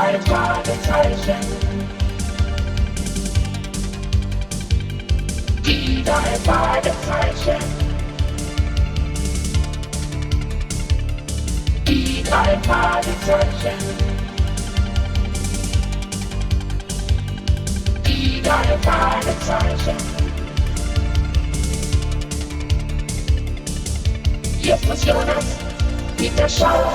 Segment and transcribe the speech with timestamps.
[0.00, 1.40] drei Fragezeichen.
[5.66, 7.60] Die drei Fragezeichen.
[11.86, 13.78] Die drei Fragezeichen.
[18.06, 19.96] Die drei Fragezeichen.
[24.62, 25.44] Justus Jonas,
[26.16, 26.94] Peter Schauer,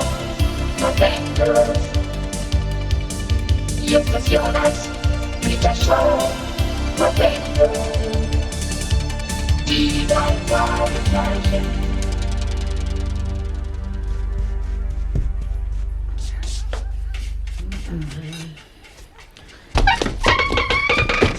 [0.79, 1.94] November.
[3.87, 4.89] Justus Jonas,
[5.41, 6.31] Peter Schauer,
[6.97, 7.71] November.
[9.67, 11.65] Die drei Fragezeichen.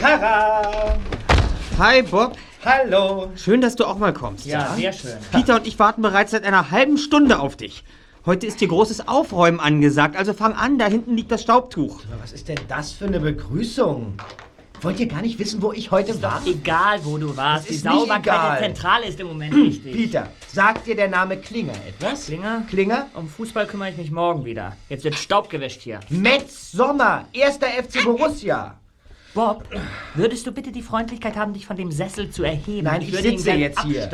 [0.00, 0.96] Tara!
[1.78, 3.32] Hi Bob, Hallo!
[3.34, 4.46] schön, dass du auch mal kommst.
[4.46, 5.16] Ja, sehr schön.
[5.32, 7.82] Peter und ich warten bereits seit einer halben Stunde auf dich.
[8.26, 12.00] Heute ist hier großes Aufräumen angesagt, also fang an, da hinten liegt das Staubtuch.
[12.20, 14.14] Was ist denn das für eine Begrüßung?
[14.80, 16.42] Wollt ihr gar nicht wissen, wo ich heute war?
[16.44, 17.70] Egal, wo du warst.
[17.70, 19.92] Die Sauberkeit der Zentrale ist im Moment wichtig.
[19.92, 22.26] Peter, sagt dir der Name Klinger etwas?
[22.26, 22.64] Klinger?
[22.68, 23.06] Klinger?
[23.14, 24.76] Um Fußball kümmere ich mich morgen wieder.
[24.88, 26.00] Jetzt wird Staub gewischt hier.
[26.08, 28.74] Metz Sommer, erster FC Borussia.
[29.34, 29.62] Bob,
[30.16, 32.86] würdest du bitte die Freundlichkeit haben, dich von dem Sessel zu erheben?
[32.86, 34.08] Nein, ich würde ihn sitze gern jetzt hier.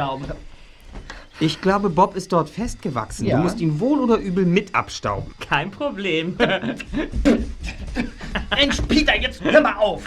[1.40, 3.26] Ich glaube, Bob ist dort festgewachsen.
[3.26, 3.36] Ja.
[3.36, 5.34] Du musst ihn wohl oder übel mit abstauben.
[5.40, 6.36] Kein Problem.
[8.56, 10.02] Mensch, Peter, jetzt hör mal auf!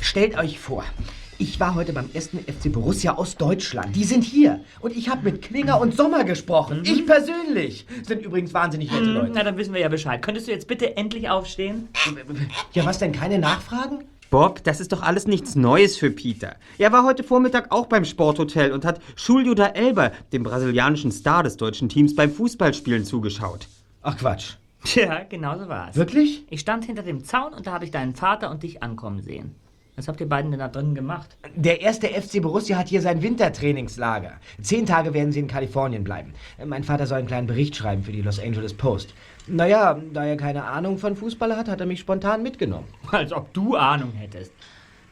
[0.00, 0.84] Stellt euch vor,
[1.40, 3.96] ich war heute beim ersten FC Borussia aus Deutschland.
[3.96, 4.60] Die sind hier.
[4.80, 6.82] Und ich habe mit Klinger und Sommer gesprochen.
[6.84, 7.86] Ich persönlich.
[8.02, 9.32] Sind übrigens wahnsinnig nette Leute.
[9.34, 10.20] Na, dann wissen wir ja Bescheid.
[10.20, 11.88] Könntest du jetzt bitte endlich aufstehen?
[12.74, 13.12] Ja, was denn?
[13.12, 14.04] Keine Nachfragen?
[14.30, 16.54] Bob, das ist doch alles nichts Neues für Peter.
[16.78, 21.42] Er war heute Vormittag auch beim Sporthotel und hat Julio da Elba, dem brasilianischen Star
[21.42, 23.66] des deutschen Teams, beim Fußballspielen zugeschaut.
[24.02, 24.54] Ach Quatsch.
[24.84, 25.96] Tja, genau so war's.
[25.96, 26.44] Wirklich?
[26.48, 29.56] Ich stand hinter dem Zaun und da habe ich deinen Vater und dich ankommen sehen.
[29.96, 31.36] Was habt ihr beiden denn da drinnen gemacht?
[31.56, 34.34] Der erste FC Borussia hat hier sein Wintertrainingslager.
[34.62, 36.34] Zehn Tage werden sie in Kalifornien bleiben.
[36.64, 39.12] Mein Vater soll einen kleinen Bericht schreiben für die Los Angeles Post.
[39.50, 42.86] Naja, da er keine Ahnung von Fußball hat, hat er mich spontan mitgenommen.
[43.10, 44.52] Als ob du Ahnung hättest.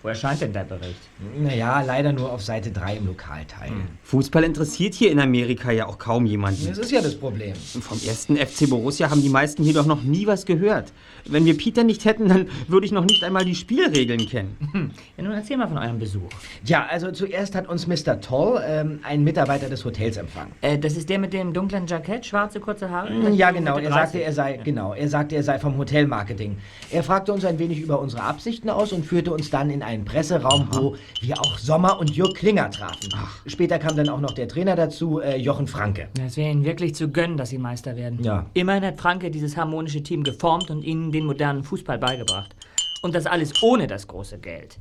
[0.00, 1.00] Wo erscheint denn der Bericht?
[1.36, 3.72] Naja, leider nur auf Seite 3 im Lokalteil.
[4.04, 6.68] Fußball interessiert hier in Amerika ja auch kaum jemanden.
[6.68, 7.54] Das ist ja das Problem.
[7.56, 10.92] Vom ersten FC Borussia haben die meisten hier doch noch nie was gehört.
[11.30, 14.56] Wenn wir Peter nicht hätten, dann würde ich noch nicht einmal die Spielregeln kennen.
[15.16, 16.28] Ja, nun erzähl mal von eurem Besuch.
[16.64, 18.20] Ja, also zuerst hat uns Mr.
[18.20, 20.52] Toll, ähm, ein Mitarbeiter des Hotels, empfangen.
[20.60, 23.30] Äh, das ist der mit dem dunklen Jackett, schwarze kurze Haare?
[23.30, 23.78] Ja, genau.
[23.78, 23.92] Er 30.
[23.94, 24.94] sagte, er sei, genau.
[24.94, 26.56] Er sagte, er sei vom Hotelmarketing.
[26.92, 30.04] Er fragte uns ein wenig über unsere Absichten aus und führte uns dann in einen
[30.04, 33.12] Presseraum, wo wir auch Sommer und Jörg Klinger trafen.
[33.46, 36.08] Später kam dann auch noch der Trainer dazu, äh, Jochen Franke.
[36.16, 38.22] Ja, Es wäre ihnen wirklich zu gönnen, dass sie Meister werden.
[38.22, 38.46] Ja.
[38.54, 42.54] Immerhin hat Franke dieses harmonische Team geformt und ihnen den modernen Fußball beigebracht.
[43.02, 44.78] Und das alles ohne das große Geld.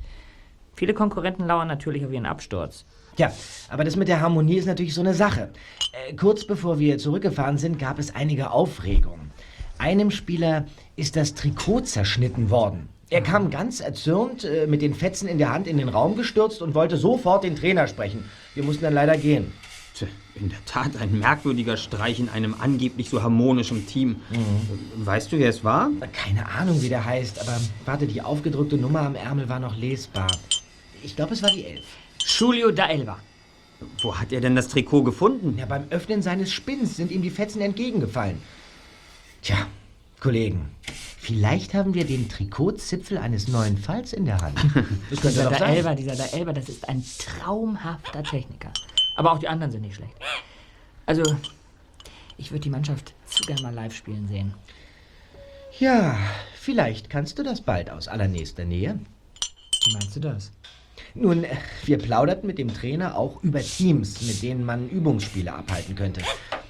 [0.74, 2.84] Viele Konkurrenten lauern natürlich auf ihren Absturz.
[3.16, 3.32] Ja,
[3.68, 5.50] aber das mit der Harmonie ist natürlich so eine Sache.
[6.08, 9.32] Äh, kurz bevor wir zurückgefahren sind, gab es einige Aufregung.
[9.78, 12.88] Einem Spieler ist das Trikot zerschnitten worden.
[13.10, 16.62] Er kam ganz erzürnt, äh, mit den Fetzen in der Hand in den Raum gestürzt
[16.62, 18.28] und wollte sofort den Trainer sprechen.
[18.54, 19.52] Wir mussten dann leider gehen.
[20.40, 24.16] In der Tat ein merkwürdiger Streich in einem angeblich so harmonischen Team.
[24.96, 25.90] Weißt du, wer es war?
[26.12, 30.28] Keine Ahnung, wie der heißt, aber warte, die aufgedrückte Nummer am Ärmel war noch lesbar.
[31.02, 31.84] Ich glaube, es war die Elf.
[32.18, 33.18] Julio da Elba.
[34.02, 35.56] Wo hat er denn das Trikot gefunden?
[35.58, 38.40] Ja, beim Öffnen seines Spinns sind ihm die Fetzen entgegengefallen.
[39.42, 39.56] Tja,
[40.20, 40.68] Kollegen,
[41.20, 44.58] vielleicht haben wir den Trikotzipfel eines neuen Falls in der Hand.
[45.10, 45.74] Das könnte Dieser doch da sein.
[45.74, 48.72] Elba, dieser da Elba, das ist ein traumhafter Techniker.
[49.18, 50.14] Aber auch die anderen sind nicht schlecht.
[51.04, 51.24] Also,
[52.36, 54.54] ich würde die Mannschaft zu gern mal live spielen sehen.
[55.80, 56.16] Ja,
[56.54, 59.00] vielleicht kannst du das bald aus allernächster Nähe.
[59.84, 60.52] Wie meinst du das?
[61.14, 65.96] Nun, äh, wir plauderten mit dem Trainer auch über Teams, mit denen man Übungsspiele abhalten
[65.96, 66.20] könnte.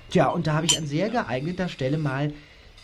[0.09, 2.33] Tja, und da habe ich an sehr geeigneter Stelle mal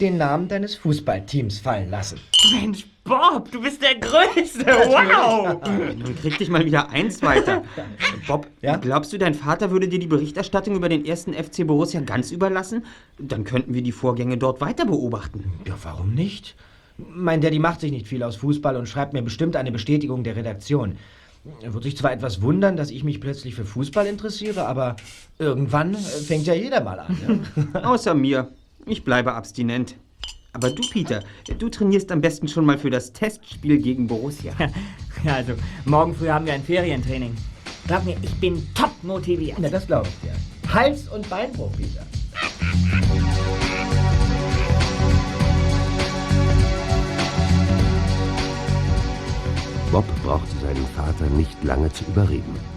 [0.00, 2.18] den Namen deines Fußballteams fallen lassen.
[2.60, 4.64] Mensch, Bob, du bist der Größte.
[4.66, 5.60] Wow!
[5.98, 7.62] Nun krieg dich mal wieder eins weiter.
[8.26, 8.76] Bob, Ja?
[8.76, 12.84] glaubst du, dein Vater würde dir die Berichterstattung über den ersten FC Borussia ganz überlassen?
[13.18, 15.52] Dann könnten wir die Vorgänge dort weiter beobachten.
[15.66, 16.54] Ja, warum nicht?
[16.96, 20.36] Mein Daddy macht sich nicht viel aus Fußball und schreibt mir bestimmt eine Bestätigung der
[20.36, 20.96] Redaktion.
[21.60, 24.96] Er wird sich zwar etwas wundern, dass ich mich plötzlich für Fußball interessiere, aber
[25.38, 27.44] irgendwann fängt ja jeder mal an.
[27.74, 27.82] Ja?
[27.82, 28.48] Außer mir.
[28.86, 29.96] Ich bleibe abstinent.
[30.52, 31.20] Aber du, Peter,
[31.58, 34.54] du trainierst am besten schon mal für das Testspiel gegen Borussia.
[35.22, 35.54] Ja, also,
[35.86, 37.34] morgen früh haben wir ein Ferientraining.
[37.88, 39.56] Sag mir, ich bin top motiviert.
[39.58, 40.34] Na, das glaube ich dir.
[40.34, 40.74] Ja.
[40.74, 42.04] Hals- und Beinbruch, Peter.
[49.90, 52.73] Bob brauchte seinen Vater nicht lange zu überreden.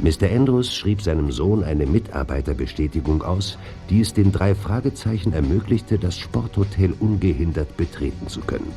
[0.00, 0.30] Mr.
[0.32, 3.58] Andrews schrieb seinem Sohn eine Mitarbeiterbestätigung aus,
[3.90, 8.72] die es den drei Fragezeichen ermöglichte, das Sporthotel ungehindert betreten zu können.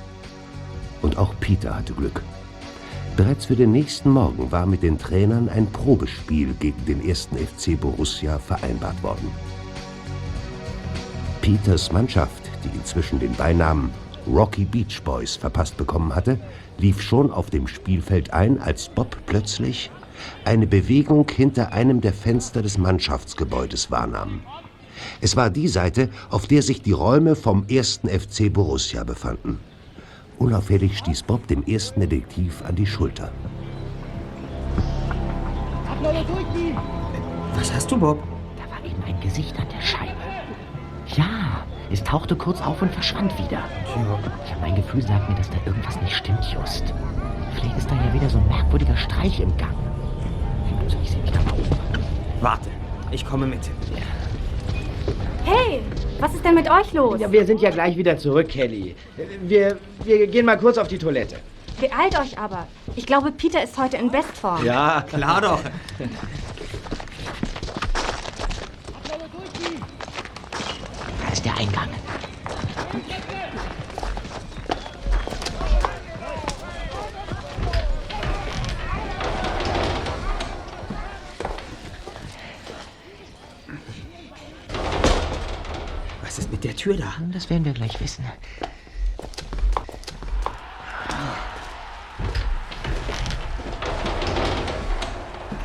[1.04, 2.24] Und auch Peter hatte Glück.
[3.18, 7.80] Bereits für den nächsten Morgen war mit den Trainern ein Probespiel gegen den ersten FC
[7.80, 9.30] Borussia vereinbart worden.
[11.42, 13.92] Peters Mannschaft, die inzwischen den Beinamen
[14.28, 16.40] Rocky Beach Boys verpasst bekommen hatte,
[16.78, 19.92] lief schon auf dem Spielfeld ein, als Bob plötzlich
[20.46, 24.42] eine Bewegung hinter einem der Fenster des Mannschaftsgebäudes wahrnahm.
[25.20, 29.60] Es war die Seite, auf der sich die Räume vom ersten FC Borussia befanden.
[30.38, 33.32] Unauffällig stieß Bob dem ersten Detektiv an die Schulter.
[37.56, 38.24] Was hast du, Bob?
[38.58, 40.12] Da war eben ein Gesicht an der Scheibe.
[41.16, 43.60] Ja, es tauchte kurz auf und verschwand wieder.
[43.86, 43.92] Ich
[44.52, 46.94] habe mein Gefühl sagt mir, dass da irgendwas nicht stimmt, Just.
[47.56, 49.76] Vielleicht ist da ja wieder so ein merkwürdiger Streich im Gang.
[50.92, 52.42] Also ich sehe mal um.
[52.42, 52.70] Warte,
[53.12, 53.60] ich komme mit.
[55.46, 55.82] Hey,
[56.20, 57.20] was ist denn mit euch los?
[57.20, 58.96] Ja, wir sind ja gleich wieder zurück, Kelly.
[59.42, 61.38] Wir, wir gehen mal kurz auf die Toilette.
[61.80, 62.68] Beeilt euch aber.
[62.96, 64.66] Ich glaube, Peter ist heute in Bestform.
[64.66, 65.62] Ja, Klar doch.
[86.82, 87.14] Tür da?
[87.32, 88.26] Das werden wir gleich wissen.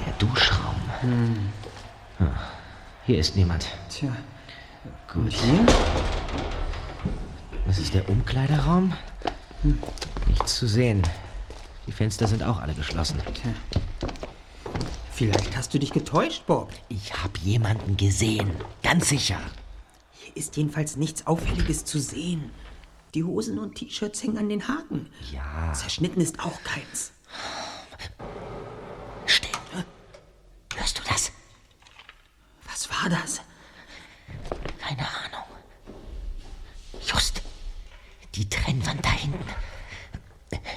[0.04, 0.74] Der Duschraum.
[2.20, 2.24] Ah,
[3.06, 3.66] Hier ist niemand.
[3.88, 4.14] Tja.
[5.10, 5.32] Gut.
[5.32, 5.64] Hier?
[7.66, 8.92] Das ist der Umkleideraum.
[10.26, 11.02] Nichts zu sehen.
[11.86, 13.22] Die Fenster sind auch alle geschlossen.
[15.12, 16.74] Vielleicht hast du dich getäuscht, Bob.
[16.90, 18.50] Ich habe jemanden gesehen.
[18.82, 19.38] Ganz sicher.
[20.36, 22.50] Ist jedenfalls nichts Auffälliges zu sehen.
[23.14, 25.08] Die Hosen und T-Shirts hängen an den Haken.
[25.32, 25.72] Ja.
[25.72, 27.12] Zerschnitten ist auch keins.
[29.24, 29.50] Still.
[30.76, 31.32] Hörst du das?
[32.66, 33.40] Was war das?
[34.78, 35.46] Keine Ahnung.
[37.00, 37.40] Just.
[38.34, 39.48] Die Trennwand da hinten.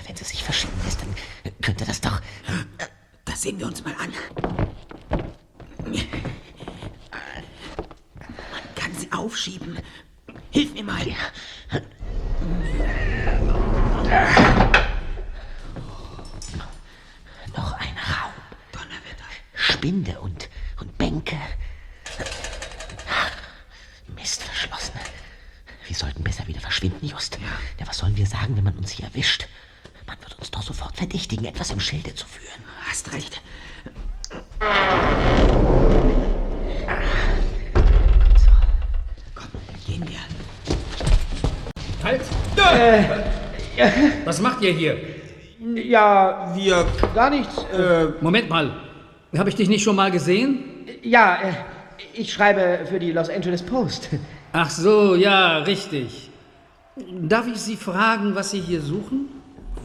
[0.07, 1.13] Wenn sie sich verschieben lässt, dann
[1.61, 2.21] könnte das doch.
[3.25, 4.13] Das sehen wir uns mal an.
[9.19, 9.77] Aufschieben.
[10.49, 11.05] Hilf mir mal.
[17.55, 18.33] Noch ein Raum.
[18.71, 19.25] Donnerwetter.
[19.53, 20.47] Spinde und,
[20.79, 21.37] und Bänke.
[24.15, 24.93] Mist, verschlossen.
[25.85, 27.39] Wir sollten besser wieder verschwinden, Just.
[27.39, 27.87] Ja.
[27.87, 29.47] was sollen wir sagen, wenn man uns hier erwischt?
[30.07, 32.63] Man wird uns doch sofort verdächtigen, etwas im Schilde zu führen.
[32.87, 33.41] Hast recht.
[44.25, 44.97] Was macht ihr hier?
[45.75, 46.85] Ja, Wir.
[47.13, 47.65] gar nichts.
[48.21, 48.71] Moment mal.
[49.37, 50.63] Habe ich dich nicht schon mal gesehen?
[51.03, 51.53] ja, äh,
[52.13, 54.09] ich schreibe für die Los Angeles Post.
[54.53, 56.29] Ach so, ja, richtig.
[57.21, 59.27] Darf ich Sie fragen, was Sie hier suchen?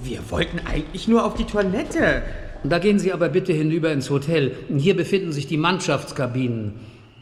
[0.02, 2.22] Wir wollten eigentlich nur auf die Toilette.
[2.64, 4.52] Da gehen Sie aber bitte hinüber ins Hotel.
[4.76, 6.74] Hier befinden sich die Mannschaftskabinen.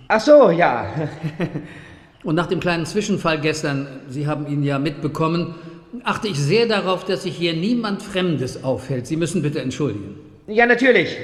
[0.08, 0.86] Ach so, ja.
[2.24, 5.54] Und nach dem kleinen Zwischenfall gestern, Sie haben ihn ja mitbekommen,
[6.04, 9.06] achte ich sehr darauf, dass sich hier niemand Fremdes aufhält.
[9.06, 10.16] Sie müssen bitte entschuldigen.
[10.46, 11.16] Ja, natürlich.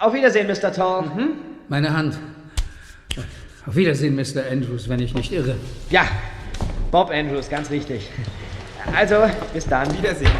[0.00, 0.72] Auf Wiedersehen, Mr.
[0.72, 1.28] Thorne.
[1.68, 2.18] Meine Hand.
[3.66, 4.42] Auf Wiedersehen, Mr.
[4.50, 5.54] Andrews, wenn ich nicht irre.
[5.90, 6.08] Ja,
[6.90, 8.08] Bob Andrews, ganz richtig.
[8.96, 9.16] Also,
[9.52, 9.92] bis dann.
[9.96, 10.30] Wiedersehen.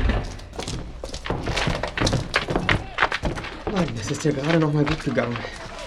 [3.71, 5.37] Mann, das ist ja gerade noch mal gut gegangen.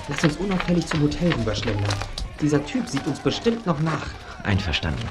[0.07, 1.93] Lass uns unauffällig zum Hotel rüberschlendern.
[2.39, 4.07] Dieser Typ sieht uns bestimmt noch nach.
[4.43, 5.03] Einverstanden.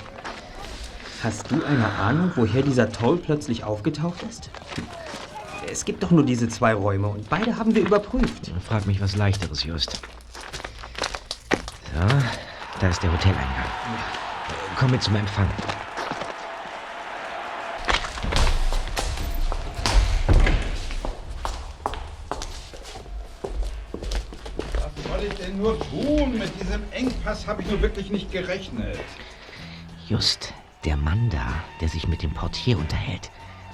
[1.23, 4.51] Hast du eine Ahnung, woher dieser Toll plötzlich aufgetaucht ist?
[5.71, 8.51] Es gibt doch nur diese zwei Räume und beide haben wir überprüft.
[8.67, 10.01] Frag mich was Leichteres, Just.
[11.95, 12.01] So,
[12.81, 13.47] da ist der Hoteleingang.
[14.77, 15.49] Komm mit zum Empfang.
[24.75, 26.37] Was soll ich denn nur tun?
[26.37, 28.99] Mit diesem Engpass habe ich nur wirklich nicht gerechnet.
[30.09, 30.53] Just,
[30.85, 33.31] der Mann da, der sich mit dem Portier unterhält.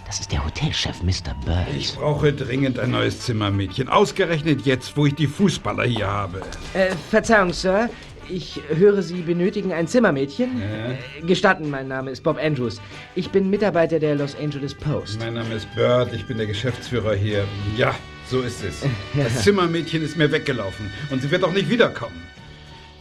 [0.06, 1.34] Das ist der Hotelchef, Mr.
[1.44, 1.68] Burns.
[1.76, 3.88] Ich brauche dringend ein neues Zimmermädchen.
[3.88, 6.40] Ausgerechnet jetzt, wo ich die Fußballer hier habe.
[6.72, 7.90] Äh, Verzeihung, Sir.
[8.30, 10.62] Ich höre, Sie benötigen ein Zimmermädchen.
[10.62, 12.80] Äh, Gestatten, mein Name ist Bob Andrews.
[13.14, 15.18] Ich bin Mitarbeiter der Los Angeles Post.
[15.18, 17.44] Mein Name ist Bird, ich bin der Geschäftsführer hier.
[17.76, 17.94] Ja,
[18.30, 18.82] so ist es.
[19.14, 22.22] Das Zimmermädchen ist mir weggelaufen und sie wird auch nicht wiederkommen.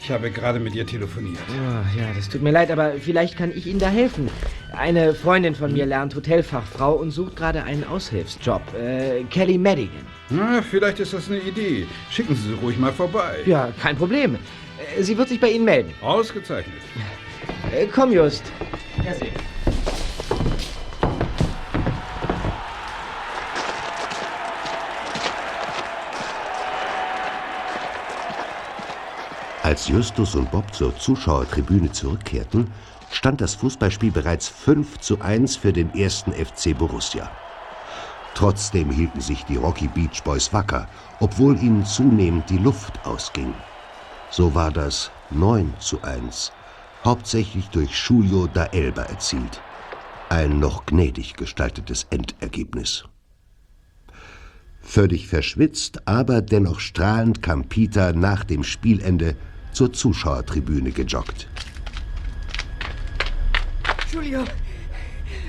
[0.01, 1.39] Ich habe gerade mit ihr telefoniert.
[1.49, 4.29] Oh, ja, das tut mir leid, aber vielleicht kann ich Ihnen da helfen.
[4.71, 8.61] Eine Freundin von mir lernt Hotelfachfrau und sucht gerade einen Aushilfsjob.
[8.75, 10.05] Äh, Kelly Madigan.
[10.29, 11.87] Na, vielleicht ist das eine Idee.
[12.11, 13.39] Schicken Sie sie ruhig mal vorbei.
[13.45, 14.35] Ja, kein Problem.
[14.35, 15.93] Äh, Sie wird sich bei Ihnen melden.
[16.01, 16.75] Ausgezeichnet.
[17.73, 18.43] Äh, komm, Just.
[29.67, 32.71] Als Justus und Bob zur Zuschauertribüne zurückkehrten,
[33.11, 37.29] stand das Fußballspiel bereits 5 zu 1 für den ersten FC Borussia.
[38.33, 40.87] Trotzdem hielten sich die Rocky Beach Boys wacker,
[41.19, 43.53] obwohl ihnen zunehmend die Luft ausging.
[44.29, 46.53] So war das 9 zu 1,
[47.03, 49.61] hauptsächlich durch Julio da Elba erzielt.
[50.29, 53.03] Ein noch gnädig gestaltetes Endergebnis.
[54.79, 59.35] Völlig verschwitzt, aber dennoch strahlend kam Peter nach dem Spielende
[59.77, 61.47] zur Zuschauertribüne gejoggt.
[64.11, 64.43] Julio.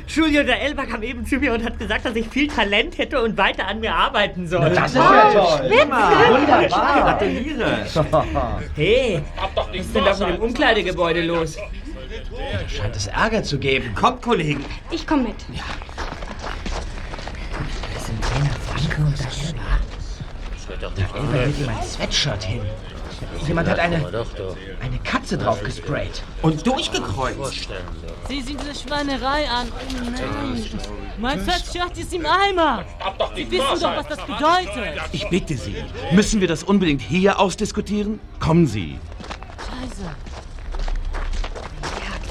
[0.06, 3.23] Julio der Elba kam eben zu mir und hat gesagt, dass ich viel Talent hätte
[3.23, 4.68] und weiter an mir arbeiten soll.
[4.68, 5.70] Das ist ja toll.
[5.70, 7.00] Wunderbar.
[7.00, 7.87] Gratuliere.
[8.75, 9.23] Hey,
[9.54, 11.56] was ist denn da von dem Umkleidegebäude los?
[12.68, 13.94] Scheint es Ärger zu geben.
[13.94, 14.62] Kommt, Kollegen.
[14.90, 15.37] Ich komme mit.
[21.14, 22.61] Elber hält ihm ein Sweatshirt hin.
[23.46, 26.22] Jemand hat eine, eine Katze drauf gesprayt.
[26.42, 27.68] Und durchgekreuzt.
[28.28, 29.68] Sieh sie diese Schweinerei an.
[29.70, 30.64] Oh nein.
[31.18, 32.84] Mein Sweatshirt ist im Eimer.
[33.34, 35.00] Sie wissen doch, was das bedeutet.
[35.12, 35.75] Ich bitte Sie,
[36.12, 38.20] müssen wir das unbedingt hier ausdiskutieren?
[38.38, 38.98] Kommen Sie.
[39.58, 40.10] Scheiße.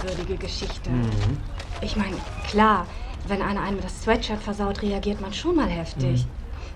[0.03, 0.89] Merkwürdige Geschichte.
[1.81, 2.15] Ich meine,
[2.49, 2.87] klar,
[3.27, 6.25] wenn einer einem das Sweatshirt versaut, reagiert man schon mal heftig.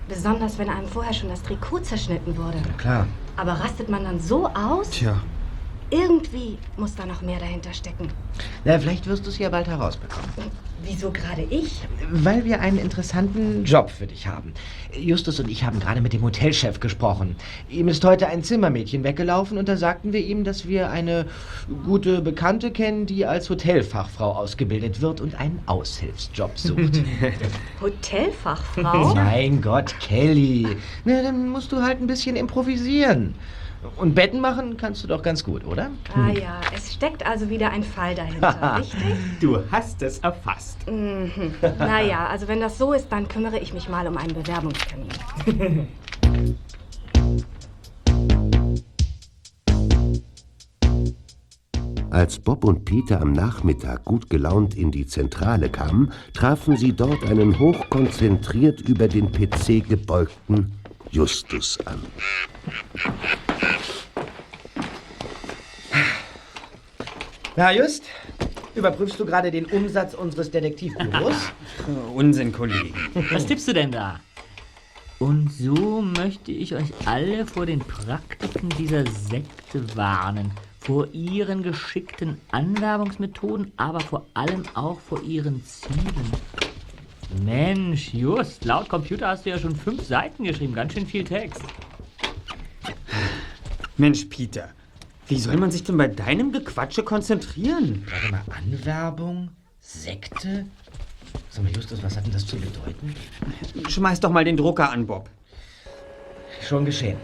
[0.08, 2.60] Besonders wenn einem vorher schon das Trikot zerschnitten wurde.
[2.76, 3.06] Klar.
[3.36, 4.90] Aber rastet man dann so aus?
[4.90, 5.16] Tja.
[5.92, 8.08] Irgendwie muss da noch mehr dahinter stecken.
[8.64, 10.30] Na, vielleicht wirst du es ja bald herausbekommen.
[10.82, 11.82] Wieso gerade ich?
[12.10, 14.54] Weil wir einen interessanten Job für dich haben.
[14.98, 17.36] Justus und ich haben gerade mit dem Hotelchef gesprochen.
[17.68, 21.26] Ihm ist heute ein Zimmermädchen weggelaufen und da sagten wir ihm, dass wir eine
[21.84, 27.02] gute Bekannte kennen, die als Hotelfachfrau ausgebildet wird und einen Aushilfsjob sucht.
[27.82, 29.14] Hotelfachfrau?
[29.14, 30.66] mein Gott, Kelly.
[31.04, 33.34] Na, dann musst du halt ein bisschen improvisieren.
[33.96, 35.90] Und Betten machen kannst du doch ganz gut, oder?
[36.14, 39.16] ah ja, es steckt also wieder ein Fall dahinter, richtig?
[39.40, 40.78] Du hast es erfasst.
[40.88, 41.54] Mhm.
[41.78, 45.08] Naja, also wenn das so ist, dann kümmere ich mich mal um einen Bewerbungstermin.
[52.12, 57.24] Als Bob und Peter am Nachmittag gut gelaunt in die Zentrale kamen, trafen sie dort
[57.24, 60.72] einen hochkonzentriert über den PC gebeugten
[61.10, 62.02] Justus an.
[67.54, 68.04] Na, Just,
[68.74, 71.36] überprüfst du gerade den Umsatz unseres Detektivbüros?
[72.14, 72.94] Unsinn, Kollegen.
[73.30, 74.20] Was tippst du denn da?
[75.18, 80.50] Und so möchte ich euch alle vor den Praktiken dieser Sekte warnen.
[80.80, 86.32] Vor ihren geschickten Anwerbungsmethoden, aber vor allem auch vor ihren Zielen.
[87.44, 91.62] Mensch, just, laut Computer hast du ja schon fünf Seiten geschrieben, ganz schön viel Text.
[93.98, 94.70] Mensch, Peter,
[95.28, 98.06] wie soll man sich denn bei deinem Gequatsche konzentrieren?
[98.10, 99.50] Warte mal, Anwerbung?
[99.80, 100.66] Sekte?
[101.50, 103.14] Sag mal, Justus, was hat denn das zu bedeuten?
[103.88, 105.28] Schmeiß doch mal den Drucker an, Bob.
[106.66, 107.18] Schon geschehen.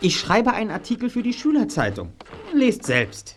[0.00, 2.12] Ich schreibe einen Artikel für die Schülerzeitung.
[2.52, 3.36] Lest selbst.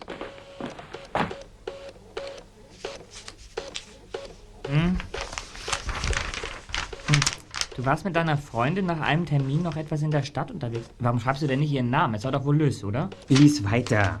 [7.78, 10.90] Du warst mit deiner Freundin nach einem Termin noch etwas in der Stadt unterwegs.
[10.98, 12.14] Warum schreibst du denn nicht ihren Namen?
[12.14, 13.08] Es war doch wohl Lys, oder?
[13.28, 14.18] Lies weiter.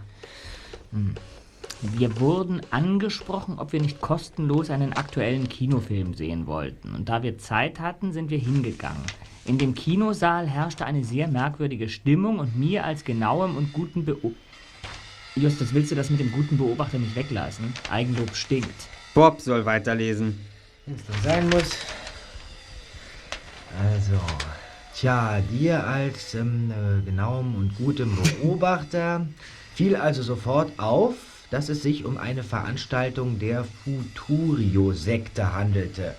[1.82, 6.94] Wir wurden angesprochen, ob wir nicht kostenlos einen aktuellen Kinofilm sehen wollten.
[6.94, 9.02] Und da wir Zeit hatten, sind wir hingegangen.
[9.44, 14.38] In dem Kinosaal herrschte eine sehr merkwürdige Stimmung und mir als genauem und guten Beobachter.
[15.34, 17.72] Justus, willst du das mit dem guten Beobachter nicht weglassen?
[17.90, 18.86] Eigenlob stinkt.
[19.14, 20.38] Bob soll weiterlesen.
[20.86, 21.97] Wenn es sein muss.
[23.76, 24.20] Also,
[24.94, 29.26] tja, dir als ähm, äh, genauem und gutem Beobachter
[29.74, 31.14] fiel also sofort auf,
[31.50, 36.14] dass es sich um eine Veranstaltung der Futurio-Sekte handelte.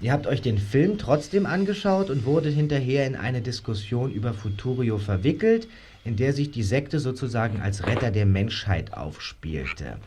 [0.00, 4.98] Ihr habt euch den Film trotzdem angeschaut und wurdet hinterher in eine Diskussion über Futurio
[4.98, 5.68] verwickelt,
[6.04, 9.98] in der sich die Sekte sozusagen als Retter der Menschheit aufspielte.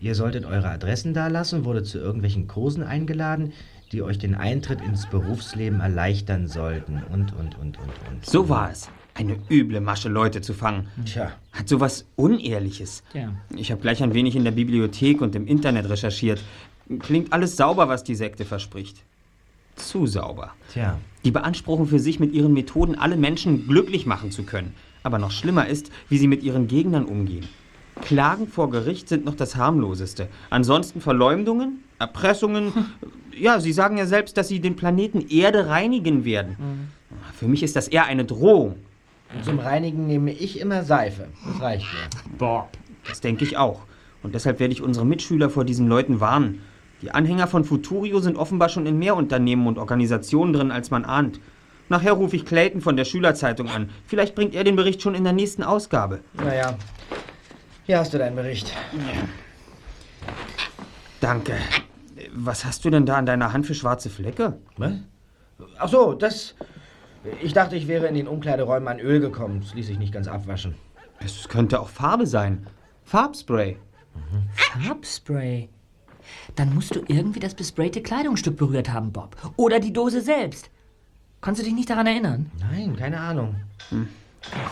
[0.00, 3.52] Ihr solltet eure Adressen dalassen, wurde zu irgendwelchen Kursen eingeladen,
[3.92, 8.26] die euch den Eintritt ins Berufsleben erleichtern sollten und, und, und, und, und.
[8.26, 8.88] So war es.
[9.14, 10.88] Eine üble Masche, Leute zu fangen.
[11.06, 13.02] Tja, Hat sowas Unehrliches.
[13.12, 13.32] Tja.
[13.56, 16.42] Ich habe gleich ein wenig in der Bibliothek und im Internet recherchiert.
[16.98, 19.02] Klingt alles sauber, was die Sekte verspricht.
[19.76, 20.52] Zu sauber.
[20.72, 20.98] tja.
[21.24, 24.74] Die beanspruchen für sich mit ihren Methoden alle Menschen glücklich machen zu können.
[25.02, 27.48] Aber noch schlimmer ist, wie sie mit ihren Gegnern umgehen.
[28.02, 30.28] Klagen vor Gericht sind noch das harmloseste.
[30.50, 32.72] Ansonsten Verleumdungen, Erpressungen.
[33.38, 36.90] Ja, sie sagen ja selbst, dass sie den Planeten Erde reinigen werden.
[37.34, 38.76] Für mich ist das eher eine Drohung.
[39.34, 41.28] Und zum Reinigen nehme ich immer Seife.
[41.46, 42.36] Das reicht mir.
[42.38, 42.68] Boah,
[43.06, 43.82] das denke ich auch.
[44.22, 46.62] Und deshalb werde ich unsere Mitschüler vor diesen Leuten warnen.
[47.02, 51.04] Die Anhänger von Futurio sind offenbar schon in mehr Unternehmen und Organisationen drin, als man
[51.04, 51.40] ahnt.
[51.88, 53.90] Nachher rufe ich Clayton von der Schülerzeitung an.
[54.06, 56.20] Vielleicht bringt er den Bericht schon in der nächsten Ausgabe.
[56.34, 56.76] Naja,
[57.84, 58.72] hier hast du deinen Bericht.
[61.20, 61.54] Danke.
[62.32, 64.58] Was hast du denn da an deiner Hand für schwarze Flecke?
[64.76, 64.92] Was?
[65.78, 66.54] Ach so, das.
[67.42, 69.60] Ich dachte, ich wäre in den Umkleideräumen an Öl gekommen.
[69.60, 70.74] Das ließ sich nicht ganz abwaschen.
[71.18, 72.66] Es könnte auch Farbe sein.
[73.04, 73.76] Farbspray.
[74.54, 75.68] Farbspray.
[76.56, 79.36] Dann musst du irgendwie das besprayte Kleidungsstück berührt haben, Bob.
[79.56, 80.70] Oder die Dose selbst.
[81.40, 82.50] Kannst du dich nicht daran erinnern?
[82.58, 83.56] Nein, keine Ahnung.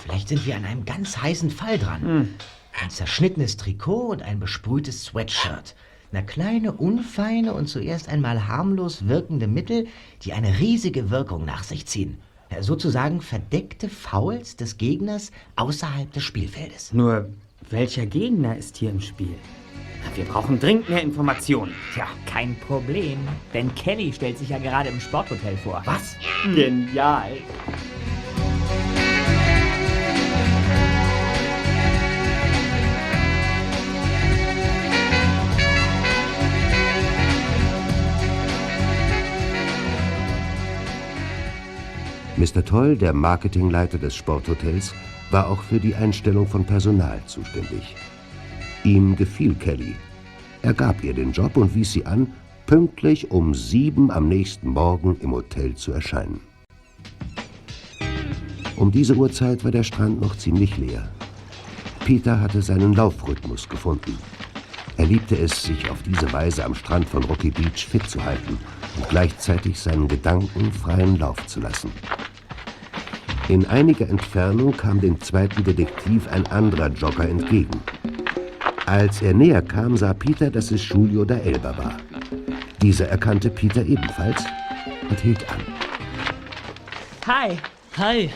[0.02, 2.34] Vielleicht sind wir an einem ganz heißen Fall dran.
[2.82, 5.74] Ein zerschnittenes Trikot und ein besprühtes Sweatshirt.
[6.14, 9.88] Na kleine, unfeine und zuerst einmal harmlos wirkende Mittel,
[10.22, 12.20] die eine riesige Wirkung nach sich ziehen.
[12.52, 16.92] Ja, sozusagen verdeckte Fouls des Gegners außerhalb des Spielfeldes.
[16.92, 17.30] Nur,
[17.68, 19.34] welcher Gegner ist hier im Spiel?
[20.14, 21.74] Wir brauchen dringend mehr Informationen.
[21.94, 23.18] Tja, kein Problem.
[23.52, 25.82] Denn Kelly stellt sich ja gerade im Sporthotel vor.
[25.84, 26.14] Was?
[26.54, 27.32] Genial.
[42.36, 42.64] Mr.
[42.64, 44.92] Toll, der Marketingleiter des Sporthotels,
[45.30, 47.94] war auch für die Einstellung von Personal zuständig.
[48.82, 49.94] Ihm gefiel Kelly.
[50.62, 52.32] Er gab ihr den Job und wies sie an,
[52.66, 56.40] pünktlich um sieben am nächsten Morgen im Hotel zu erscheinen.
[58.76, 61.08] Um diese Uhrzeit war der Strand noch ziemlich leer.
[62.04, 64.18] Peter hatte seinen Laufrhythmus gefunden.
[64.96, 68.58] Er liebte es, sich auf diese Weise am Strand von Rocky Beach fit zu halten
[68.96, 71.92] und gleichzeitig seinen Gedanken freien Lauf zu lassen.
[73.48, 77.82] In einiger Entfernung kam dem zweiten Detektiv ein anderer Jogger entgegen.
[78.86, 81.96] Als er näher kam, sah Peter, dass es Julio da Elba war.
[82.80, 84.44] Dieser erkannte Peter ebenfalls
[85.10, 85.60] und hielt an.
[87.26, 87.58] Hi.
[87.96, 88.30] Hi.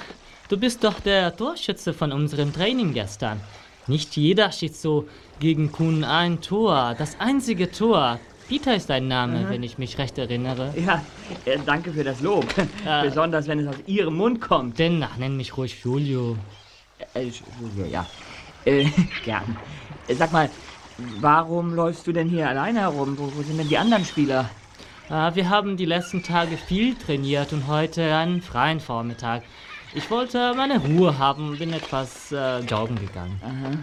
[0.49, 3.41] Du bist doch der Torschütze von unserem Training gestern.
[3.87, 5.09] Nicht jeder schießt so
[5.41, 6.95] gegen Kuhn ein Tor.
[6.99, 8.19] Das einzige Tor.
[8.49, 10.73] Peter ist dein Name, wenn ich mich recht erinnere.
[10.75, 11.05] Ja,
[11.45, 12.47] äh, danke für das Lob.
[13.03, 14.79] Besonders wenn es aus Ihrem Mund kommt.
[14.79, 16.37] Denn, ach, nenn mich ruhig Julio.
[17.15, 18.07] Äh, Julio, ja.
[18.65, 18.87] Äh,
[19.25, 19.57] gern.
[20.07, 20.49] Äh, Sag mal,
[21.21, 23.19] warum läufst du denn hier alleine herum?
[23.19, 24.49] Wo, wo sind denn die anderen Spieler?
[25.11, 29.43] Ah, wir haben die letzten Tage viel trainiert und heute einen freien Vormittag.
[29.95, 33.41] Ich wollte meine Ruhe haben, bin etwas äh, joggen gegangen.
[33.43, 33.77] Äh,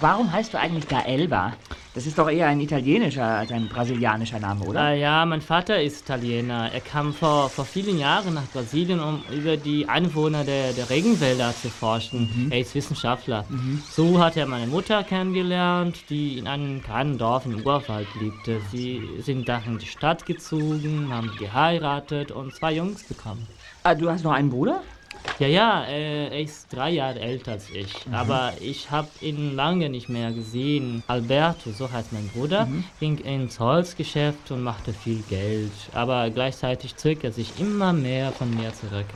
[0.00, 1.52] Warum heißt du eigentlich da Elba?
[1.94, 4.80] Das ist doch eher ein italienischer als ein brasilianischer Name, oder?
[4.80, 6.72] Ah, ja, mein Vater ist Italiener.
[6.72, 11.54] Er kam vor, vor vielen Jahren nach Brasilien, um über die Einwohner der, der Regenwälder
[11.54, 12.48] zu forschen.
[12.50, 13.44] Er ist Wissenschaftler.
[13.90, 18.60] So hat er meine Mutter kennengelernt, die in einem kleinen Dorf im Urwald lebte.
[18.60, 23.46] Sie sind dann in die Stadt gezogen, haben geheiratet und zwei Jungs bekommen.
[23.82, 24.80] Ah, du hast noch einen Bruder?
[25.38, 28.06] Ja, ja, äh, er ist drei Jahre älter als ich.
[28.12, 31.02] Aber ich habe ihn lange nicht mehr gesehen.
[31.08, 32.68] Alberto, so heißt mein Bruder,
[33.00, 35.72] ging ins Holzgeschäft und machte viel Geld.
[35.94, 39.06] Aber gleichzeitig zog er sich immer mehr von mir zurück.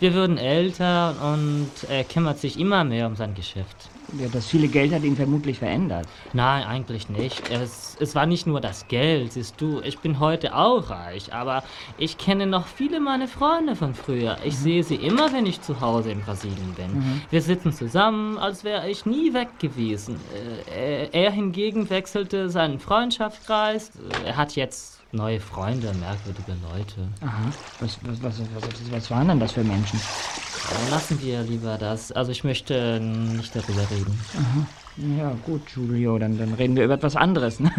[0.00, 3.93] Wir würden älter und er kümmert sich immer mehr um sein Geschäft.
[4.18, 6.06] Ja, das viele Geld hat ihn vermutlich verändert.
[6.32, 7.50] Nein, eigentlich nicht.
[7.50, 9.80] Es, es war nicht nur das Geld, siehst du.
[9.80, 11.64] Ich bin heute auch reich, aber
[11.98, 14.36] ich kenne noch viele meiner Freunde von früher.
[14.44, 17.22] Ich sehe sie immer, wenn ich zu Hause in Brasilien bin.
[17.30, 20.20] Wir sitzen zusammen, als wäre ich nie weg gewesen.
[20.74, 23.90] Äh, er hingegen wechselte seinen Freundschaftskreis.
[24.24, 27.08] Er hat jetzt neue Freunde, merkwürdige Leute.
[27.20, 27.50] Aha.
[27.80, 30.00] Was, was, was, was, was, waren denn das für Menschen?
[30.68, 32.12] Aber lassen wir lieber das.
[32.12, 34.18] Also ich möchte nicht darüber reden.
[35.18, 37.60] Ja, gut, Julio, dann, dann reden wir über etwas anderes.
[37.60, 37.70] Ne?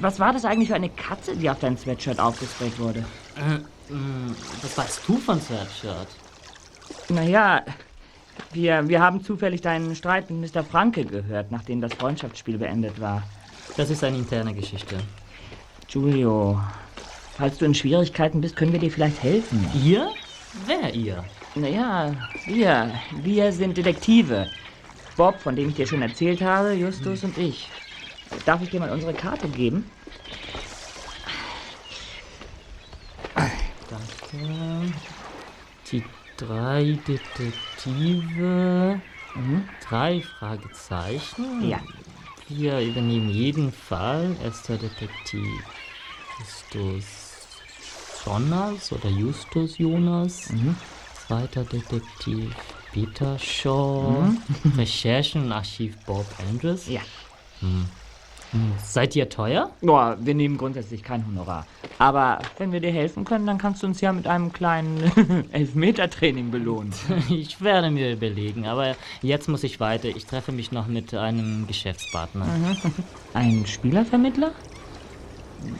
[0.00, 3.00] Was war das eigentlich für eine Katze, die auf dein Sweatshirt aufgesprayt wurde?
[3.36, 6.08] Äh, mh, was weißt du von Sweatshirt?
[7.08, 7.62] Naja,
[8.52, 10.62] Wir, wir haben zufällig deinen Streit mit Mr.
[10.62, 13.22] Franke gehört, nachdem das Freundschaftsspiel beendet war.
[13.76, 14.96] Das ist eine interne Geschichte.
[15.92, 16.58] Giulio,
[17.36, 19.70] falls du in Schwierigkeiten bist, können wir dir vielleicht helfen.
[19.84, 20.08] Ihr?
[20.64, 21.22] Wer ihr?
[21.54, 22.94] Naja, wir.
[23.20, 24.46] Wir sind Detektive.
[25.18, 27.68] Bob, von dem ich dir schon erzählt habe, Justus und ich.
[28.46, 29.84] Darf ich dir mal unsere Karte geben?
[33.90, 34.94] Danke.
[35.90, 36.02] Die
[36.38, 38.98] drei Detektive.
[39.86, 41.68] Drei Fragezeichen.
[41.68, 41.80] Ja.
[42.48, 44.34] Wir übernehmen jeden Fall.
[44.42, 45.62] Erster Detektiv
[46.42, 47.04] Justus
[48.24, 50.50] Jonas oder Justus Jonas.
[51.26, 52.54] Zweiter Detektiv
[52.92, 54.32] Peter Shaw.
[54.76, 56.88] Recherchen und Archiv Bob Andrews.
[56.88, 57.00] Ja.
[57.60, 57.86] Hm.
[58.50, 58.72] Hm.
[58.84, 59.70] Seid ihr teuer?
[59.80, 61.66] Boah, wir nehmen grundsätzlich kein Honorar.
[61.98, 66.50] Aber wenn wir dir helfen können, dann kannst du uns ja mit einem kleinen Elfmetertraining
[66.50, 66.92] belohnen.
[67.30, 70.08] Ich werde mir überlegen, aber jetzt muss ich weiter.
[70.08, 72.46] Ich treffe mich noch mit einem Geschäftspartner.
[73.32, 74.52] Ein Spielervermittler?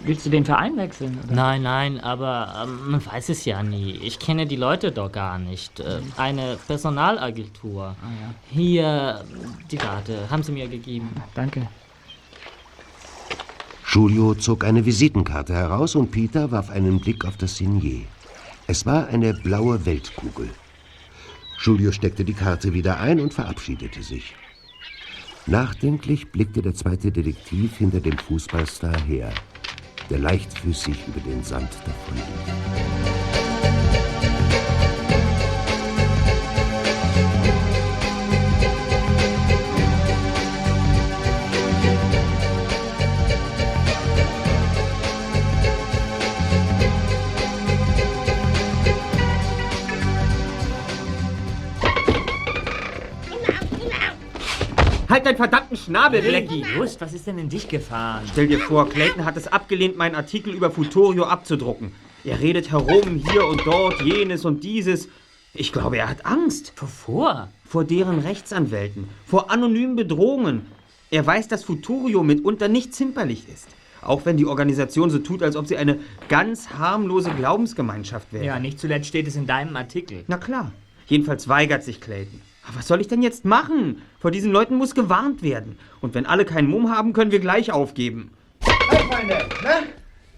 [0.05, 1.19] Willst du den Verein wechseln?
[1.25, 1.35] Oder?
[1.35, 3.93] Nein, nein, aber ähm, man weiß es ja nie.
[4.03, 5.81] Ich kenne die Leute doch gar nicht.
[5.81, 7.95] Äh, eine Personalagentur.
[8.51, 9.25] Hier,
[9.71, 11.11] die Karte haben sie mir gegeben.
[11.35, 11.69] Danke.
[13.93, 18.07] Julio zog eine Visitenkarte heraus und Peter warf einen Blick auf das Signet.
[18.67, 20.49] Es war eine blaue Weltkugel.
[21.61, 24.35] Julio steckte die Karte wieder ein und verabschiedete sich.
[25.47, 29.33] Nachdenklich blickte der zweite Detektiv hinter dem Fußballstar her,
[30.11, 33.02] der leichtfüßig über den Sand davonlief.
[55.13, 56.65] Halt deinen verdammten Schnabel, Blackie!
[56.75, 58.25] Just, was ist denn in dich gefahren?
[58.33, 61.93] Stell dir vor, Clayton hat es abgelehnt, meinen Artikel über Futurio abzudrucken.
[62.25, 65.11] Er redet herum, hier und dort, jenes und dieses.
[65.53, 66.73] Ich glaube, er hat Angst.
[66.77, 67.51] Wovor?
[67.67, 70.63] Vor deren Rechtsanwälten, vor anonymen Bedrohungen.
[71.11, 73.69] Er weiß, dass Futurio mitunter nicht zimperlich ist.
[74.01, 75.99] Auch wenn die Organisation so tut, als ob sie eine
[76.31, 78.47] ganz harmlose Glaubensgemeinschaft wäre.
[78.47, 80.25] Ja, nicht zuletzt steht es in deinem Artikel.
[80.27, 80.73] Na klar.
[81.07, 82.41] Jedenfalls weigert sich Clayton.
[82.67, 84.03] Aber was soll ich denn jetzt machen?
[84.21, 85.79] Vor diesen Leuten muss gewarnt werden.
[86.01, 88.33] Und wenn alle keinen Mumm haben, können wir gleich aufgeben.
[88.61, 89.89] Hey, Freunde, ne?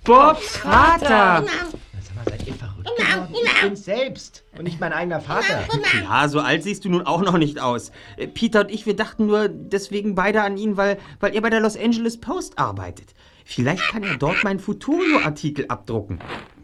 [0.05, 1.45] Bobs Vater!
[1.45, 3.29] Sag mal, seid ihr verrückt geworden?
[3.33, 5.65] Ich bin's selbst und nicht mein eigener Vater.
[6.03, 7.91] Ja, so alt siehst du nun auch noch nicht aus.
[8.17, 11.51] Äh, Peter und ich, wir dachten nur deswegen beide an ihn, weil, weil er bei
[11.51, 13.15] der Los Angeles Post arbeitet.
[13.45, 16.19] Vielleicht kann er dort meinen Futurio-Artikel abdrucken.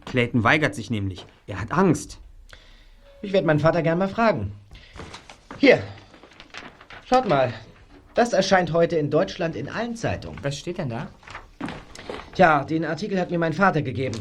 [0.07, 1.27] Clayton weigert sich nämlich.
[1.47, 2.19] Er hat Angst.
[3.23, 4.53] Ich werde meinen Vater gern mal fragen.
[5.61, 5.83] Hier,
[7.05, 7.53] schaut mal.
[8.15, 10.39] Das erscheint heute in Deutschland in allen Zeitungen.
[10.41, 11.09] Was steht denn da?
[12.35, 14.17] Tja, den Artikel hat mir mein Vater gegeben.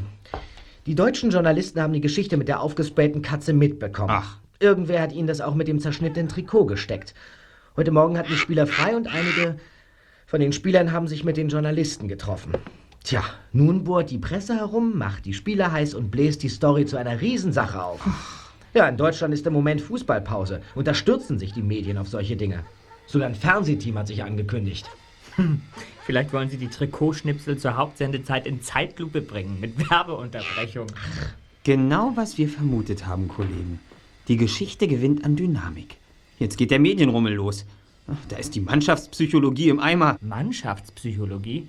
[0.85, 4.09] Die deutschen Journalisten haben die Geschichte mit der aufgesprayten Katze mitbekommen.
[4.11, 4.39] Ach.
[4.59, 7.13] Irgendwer hat ihnen das auch mit dem zerschnittenen Trikot gesteckt.
[7.77, 9.55] Heute Morgen hatten die Spieler frei und einige
[10.25, 12.51] von den Spielern haben sich mit den Journalisten getroffen.
[13.05, 13.23] Tja,
[13.53, 17.21] nun bohrt die Presse herum, macht die Spieler heiß und bläst die Story zu einer
[17.21, 18.01] Riesensache auf.
[18.73, 22.35] Ja, in Deutschland ist im Moment Fußballpause und da stürzen sich die Medien auf solche
[22.35, 22.63] Dinge.
[23.07, 24.87] Sogar ein Fernsehteam hat sich angekündigt.
[26.05, 30.87] Vielleicht wollen sie die Trikotschnipsel zur Hauptsendezeit in Zeitlupe bringen, mit Werbeunterbrechung.
[31.63, 33.79] Genau, was wir vermutet haben, Kollegen.
[34.27, 35.97] Die Geschichte gewinnt an Dynamik.
[36.37, 37.65] Jetzt geht der Medienrummel los.
[38.07, 40.17] Ach, Da ist die Mannschaftspsychologie im Eimer.
[40.21, 41.67] Mannschaftspsychologie?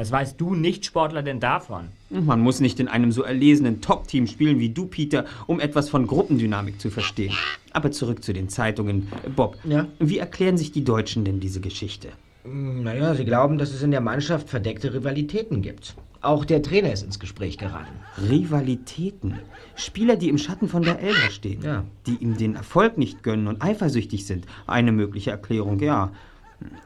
[0.00, 1.88] Was weißt du Nicht-Sportler denn davon?
[2.08, 6.06] Man muss nicht in einem so erlesenen Top-Team spielen wie du, Peter, um etwas von
[6.06, 7.34] Gruppendynamik zu verstehen.
[7.74, 9.08] Aber zurück zu den Zeitungen.
[9.36, 9.88] Bob, Ja?
[9.98, 12.08] wie erklären sich die Deutschen denn diese Geschichte?
[12.44, 15.94] Hm, Naja, sie glauben, dass es in der Mannschaft verdeckte Rivalitäten gibt.
[16.22, 17.92] Auch der Trainer ist ins Gespräch geraten.
[18.26, 19.34] Rivalitäten.
[19.76, 21.60] Spieler, die im Schatten von der Elber stehen.
[21.62, 21.84] Ja.
[22.06, 24.46] Die ihm den Erfolg nicht gönnen und eifersüchtig sind.
[24.66, 26.10] Eine mögliche Erklärung, ja.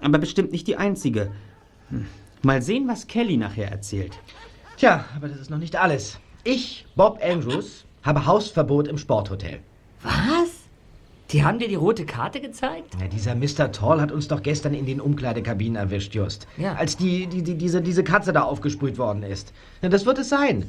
[0.01, 1.31] Aber bestimmt nicht die einzige.
[2.45, 4.13] Mal sehen, was Kelly nachher erzählt.
[4.77, 6.19] Tja, aber das ist noch nicht alles.
[6.45, 9.61] Ich, Bob Andrews, habe Hausverbot im Sporthotel.
[10.03, 10.65] Was?
[11.31, 12.95] Die haben dir die rote Karte gezeigt?
[13.01, 13.73] Ja, dieser Mr.
[13.73, 16.47] Tall hat uns doch gestern in den Umkleidekabinen erwischt, Just.
[16.59, 16.75] Ja.
[16.75, 19.53] Als die, die, die, diese, diese Katze da aufgesprüht worden ist.
[19.81, 20.69] Na, das wird es sein.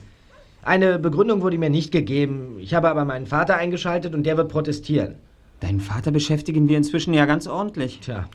[0.64, 2.58] Eine Begründung wurde mir nicht gegeben.
[2.60, 5.16] Ich habe aber meinen Vater eingeschaltet und der wird protestieren.
[5.60, 8.00] Deinen Vater beschäftigen wir inzwischen ja ganz ordentlich.
[8.00, 8.28] Tja.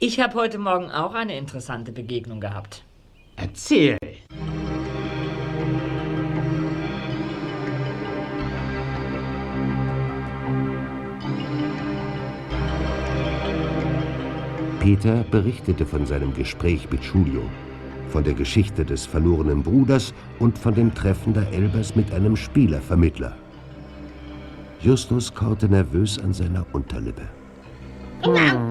[0.00, 2.84] Ich habe heute Morgen auch eine interessante Begegnung gehabt.
[3.34, 3.98] Erzähl.
[14.78, 17.42] Peter berichtete von seinem Gespräch mit Julio,
[18.08, 23.36] von der Geschichte des verlorenen Bruders und von dem Treffen der Elbers mit einem Spielervermittler.
[24.80, 27.28] Justus kaute nervös an seiner Unterlippe.
[28.22, 28.70] Hm.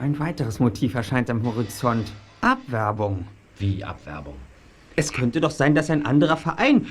[0.00, 2.12] Ein weiteres Motiv erscheint am Horizont.
[2.40, 3.24] Abwerbung.
[3.58, 4.34] Wie Abwerbung?
[4.94, 6.86] Es könnte doch sein, dass ein anderer Verein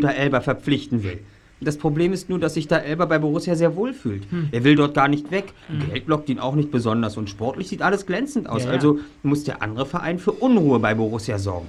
[0.00, 1.20] da Elber verpflichten will.
[1.60, 4.30] Das Problem ist nur, dass sich da Elber bei Borussia sehr wohl fühlt.
[4.30, 4.48] Hm.
[4.52, 5.52] Er will dort gar nicht weg.
[5.88, 8.62] Geld lockt ihn auch nicht besonders und sportlich sieht alles glänzend aus.
[8.64, 8.76] Ja, ja.
[8.76, 11.68] Also muss der andere Verein für Unruhe bei Borussia sorgen.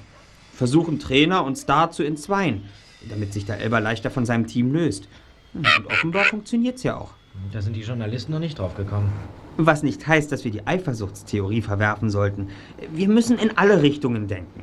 [0.53, 2.63] Versuchen Trainer und Star zu entzweien,
[3.09, 5.07] damit sich da Elber leichter von seinem Team löst.
[5.53, 7.13] Und offenbar funktioniert's ja auch.
[7.51, 9.11] Da sind die Journalisten noch nicht drauf gekommen.
[9.57, 12.49] Was nicht heißt, dass wir die Eifersuchtstheorie verwerfen sollten.
[12.93, 14.61] Wir müssen in alle Richtungen denken.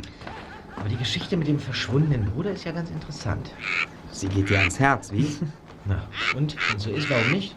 [0.77, 3.51] Aber die Geschichte mit dem verschwundenen Bruder ist ja ganz interessant.
[4.13, 5.27] Sie geht dir ans Herz, wie?
[5.85, 6.03] Na,
[6.37, 6.57] und?
[6.71, 7.57] Wenn so ist, warum nicht?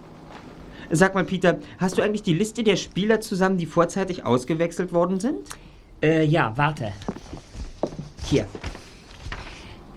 [0.92, 5.20] Sag mal, Peter, hast du eigentlich die Liste der Spieler zusammen, die vorzeitig ausgewechselt worden
[5.20, 5.48] sind?
[6.02, 6.94] Äh, ja, warte.
[8.24, 8.48] Hier.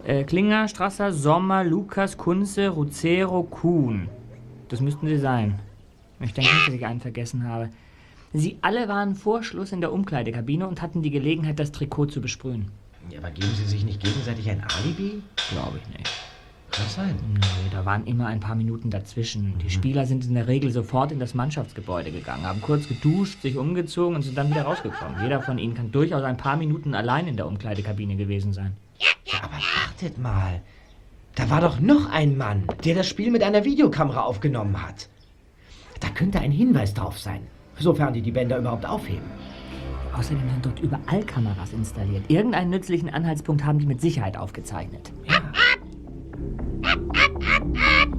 [0.05, 4.09] Äh, Klinger, Strasser, Sommer, Lukas, Kunze, Ruzero, Kuhn.
[4.73, 5.59] Das müssten sie sein.
[6.19, 7.69] Ich denke nicht, dass ich einen vergessen habe.
[8.33, 12.23] Sie alle waren vor Schluss in der Umkleidekabine und hatten die Gelegenheit, das Trikot zu
[12.23, 12.71] besprühen.
[13.11, 15.23] Ja, aber geben sie sich nicht gegenseitig ein Alibi?
[15.51, 16.11] Glaube ich nicht.
[16.71, 17.15] Kann sein.
[17.35, 19.59] Nee, da waren immer ein paar Minuten dazwischen.
[19.59, 23.59] Die Spieler sind in der Regel sofort in das Mannschaftsgebäude gegangen, haben kurz geduscht, sich
[23.59, 25.23] umgezogen und sind dann wieder rausgekommen.
[25.23, 28.75] Jeder von ihnen kann durchaus ein paar Minuten allein in der Umkleidekabine gewesen sein.
[28.99, 30.63] Ja, aber wartet mal.
[31.35, 35.09] Da war doch noch ein Mann, der das Spiel mit einer Videokamera aufgenommen hat.
[36.01, 37.47] Da könnte ein Hinweis drauf sein,
[37.79, 39.31] sofern die die Bänder überhaupt aufheben.
[40.15, 42.25] Außerdem sind dort überall Kameras installiert.
[42.29, 45.11] Irgendeinen nützlichen Anhaltspunkt haben die mit Sicherheit aufgezeichnet.
[46.83, 48.12] Am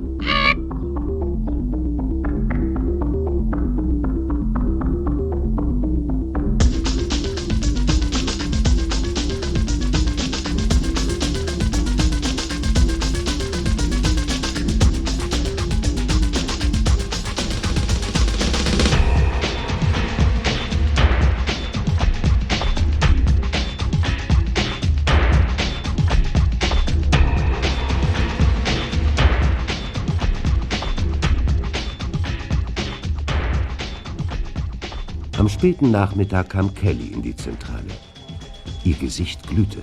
[35.63, 37.87] späten Nachmittag kam Kelly in die Zentrale.
[38.83, 39.81] Ihr Gesicht glühte.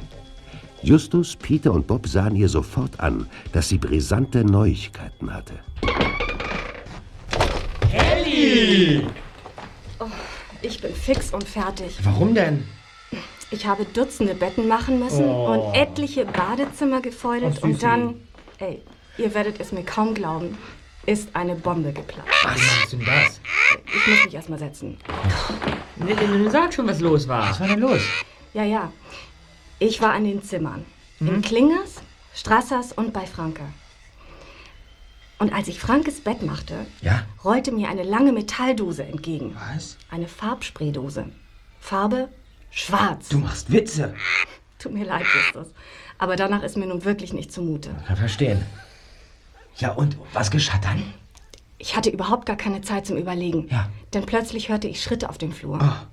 [0.83, 5.55] Justus, Peter und Bob sahen ihr sofort an, dass sie brisante Neuigkeiten hatte.
[7.95, 9.07] Ellie!
[9.99, 10.05] Oh,
[10.61, 11.97] ich bin fix und fertig.
[12.03, 12.65] Warum denn?
[13.51, 15.47] Ich habe Dutzende Betten machen müssen Oh.
[15.47, 18.17] und etliche Badezimmer gefeudelt Ach, und dann,
[18.59, 18.83] ey,
[19.17, 20.59] ihr werdet es mir kaum glauben,
[21.07, 22.29] ist eine Bombe geplatzt.
[22.45, 23.41] Was meinst du denn das?
[23.87, 24.99] Ich muss mich erstmal setzen.
[25.97, 27.51] Nee, nee, nee, Sag schon, was los war.
[27.51, 28.01] Was war denn los?
[28.55, 28.93] Ja, ja.
[29.79, 30.85] Ich war an den Zimmern.
[31.19, 31.29] Mhm.
[31.29, 32.03] In Klingers,
[32.35, 33.63] Strassers und bei Franke.
[35.39, 37.25] Und als ich Frankes Bett machte, Ja?
[37.45, 39.57] rollte mir eine lange Metalldose entgegen.
[39.75, 39.97] Was?
[40.11, 41.27] Eine Farbspraydose.
[41.81, 42.29] Farbe
[42.71, 43.31] schwarz.
[43.31, 44.15] Du machst Witze.
[44.79, 45.73] Tut mir leid, Justus.
[46.19, 47.91] Aber danach ist mir nun wirklich nicht zumute.
[48.07, 48.63] Kann verstehen.
[49.77, 51.03] Ja, und was geschah dann?
[51.79, 53.69] Ich hatte überhaupt gar keine Zeit zum Überlegen.
[53.71, 53.89] Ja.
[54.13, 55.81] Denn plötzlich hörte ich Schritte auf dem Flur.
[55.81, 56.07] Ah.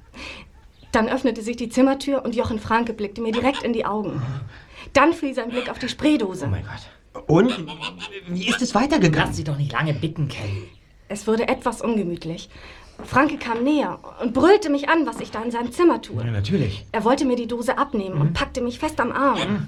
[0.91, 4.22] Dann öffnete sich die Zimmertür und Jochen Franke blickte mir direkt in die Augen.
[4.93, 6.46] Dann fiel sein Blick auf die Spraydose.
[6.46, 7.28] Oh mein Gott.
[7.28, 7.65] Und?
[8.30, 9.28] Wie ist es weitergegangen?
[9.28, 10.70] Lass sie doch nicht lange bitten, Kelly.
[11.10, 12.50] Es wurde etwas ungemütlich.
[13.04, 16.24] Franke kam näher und brüllte mich an, was ich da in seinem Zimmer tue.
[16.24, 16.86] Ja, natürlich.
[16.91, 19.67] Er wollte mir die Dose abnehmen und packte mich fest am Arm.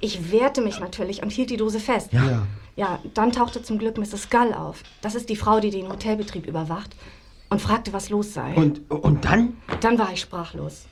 [0.00, 2.12] Ich wehrte mich natürlich und hielt die Dose fest.
[2.12, 2.46] Ja.
[2.76, 4.22] Ja, dann tauchte zum Glück Mrs.
[4.22, 4.84] Skull auf.
[5.02, 6.94] Das ist die Frau, die den Hotelbetrieb überwacht.
[7.50, 8.54] Und fragte, was los sei.
[8.54, 9.56] Und, und dann?
[9.80, 10.84] Dann war ich sprachlos.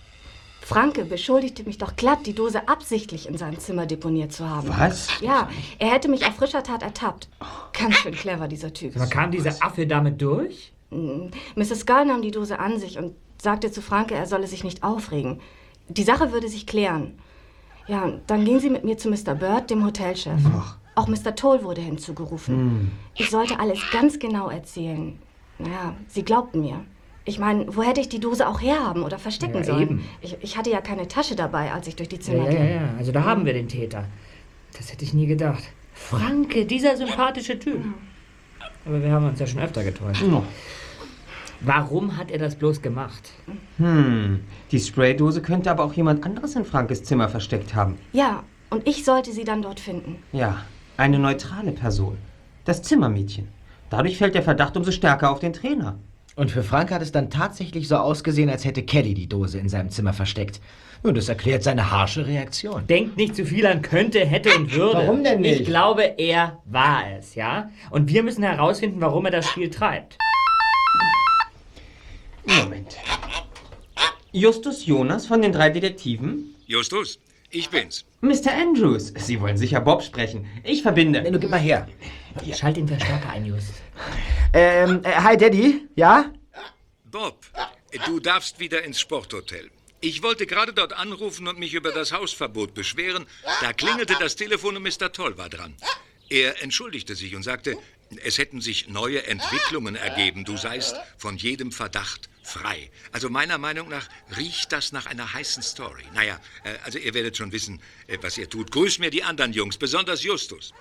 [0.66, 4.68] Franke beschuldigte mich doch glatt, die Dose absichtlich in seinem Zimmer deponiert zu haben.
[4.68, 5.06] Was?
[5.20, 7.28] Ja, er hätte mich auf frischer Tat ertappt.
[7.72, 8.96] Ganz schön clever, dieser Typ.
[8.96, 10.72] Aber kam dieser Affe damit durch?
[10.90, 11.80] Mm, Mrs.
[11.82, 15.40] Skull nahm die Dose an sich und sagte zu Franke, er solle sich nicht aufregen.
[15.88, 17.16] Die Sache würde sich klären.
[17.88, 19.34] Ja, dann ging sie mit mir zu Mr.
[19.34, 20.40] Bird, dem Hotelchef.
[20.94, 21.34] Auch Mr.
[21.36, 22.90] Toll wurde hinzugerufen.
[23.14, 25.18] Ich sollte alles ganz genau erzählen.
[25.58, 26.80] Naja, sie glaubten mir.
[27.24, 29.82] Ich meine, wo hätte ich die Dose auch herhaben oder verstecken Ja, sollen?
[29.82, 30.04] eben.
[30.20, 32.58] Ich, ich hatte ja keine Tasche dabei, als ich durch die Zimmer ja, ging.
[32.58, 32.94] ja, ja.
[32.98, 34.04] Also da haben wir den Täter.
[34.76, 35.64] Das hätte ich nie gedacht.
[35.92, 37.84] Franke, dieser sympathische Typ.
[38.84, 40.22] Aber wir haben uns ja schon öfter getäuscht.
[41.66, 43.32] Warum hat er das bloß gemacht?
[43.78, 47.98] Hm, die Spraydose könnte aber auch jemand anderes in Frankes Zimmer versteckt haben.
[48.12, 50.22] Ja, und ich sollte sie dann dort finden.
[50.32, 50.58] Ja,
[50.96, 52.18] eine neutrale Person.
[52.66, 53.48] Das Zimmermädchen.
[53.90, 55.98] Dadurch fällt der Verdacht umso stärker auf den Trainer.
[56.36, 59.68] Und für Frank hat es dann tatsächlich so ausgesehen, als hätte Kelly die Dose in
[59.68, 60.60] seinem Zimmer versteckt.
[61.02, 62.86] Und das erklärt seine harsche Reaktion.
[62.86, 64.98] Denkt nicht zu viel an könnte, hätte und würde.
[64.98, 65.62] Warum denn nicht?
[65.62, 67.70] Ich glaube, er war es, ja?
[67.90, 70.16] Und wir müssen herausfinden, warum er das Spiel treibt.
[72.46, 72.96] Moment.
[74.32, 76.54] Justus Jonas von den drei Detektiven?
[76.66, 77.18] Justus,
[77.50, 78.04] ich bin's.
[78.20, 78.52] Mr.
[78.52, 80.46] Andrews, Sie wollen sicher Bob sprechen.
[80.64, 81.22] Ich verbinde.
[81.30, 81.88] Du gib mal her.
[82.54, 83.74] Schalt den Verstärker ein, Just.
[84.52, 86.32] Ähm, äh, hi Daddy, ja?
[87.04, 87.46] Bob,
[88.06, 89.70] du darfst wieder ins Sporthotel.
[90.00, 93.26] Ich wollte gerade dort anrufen und mich über das Hausverbot beschweren.
[93.62, 95.12] Da klingelte das Telefon und Mr.
[95.12, 95.74] Toll war dran.
[96.28, 97.76] Er entschuldigte sich und sagte,
[98.24, 100.44] es hätten sich neue Entwicklungen ergeben.
[100.44, 102.90] Du seist von jedem Verdacht frei.
[103.12, 106.04] Also meiner Meinung nach riecht das nach einer heißen Story.
[106.14, 108.70] Naja, äh, also ihr werdet schon wissen, äh, was ihr tut.
[108.70, 110.72] Grüß mir die anderen Jungs, besonders Justus.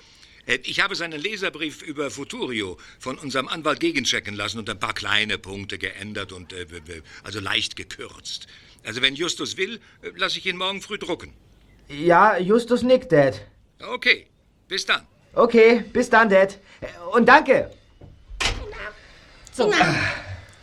[0.46, 4.94] Äh, Ich habe seinen Leserbrief über Futurio von unserem Anwalt gegenchecken lassen und ein paar
[4.94, 6.66] kleine Punkte geändert und äh,
[7.24, 8.48] also leicht gekürzt.
[8.84, 11.34] Also wenn Justus will, äh, lasse ich ihn morgen früh drucken.
[11.90, 13.42] Ja, Justus nickt, Dad.
[13.80, 14.28] Okay,
[14.68, 15.06] bis dann.
[15.34, 16.58] Okay, bis dann, Dad.
[17.12, 17.72] Und danke.
[19.52, 19.72] So.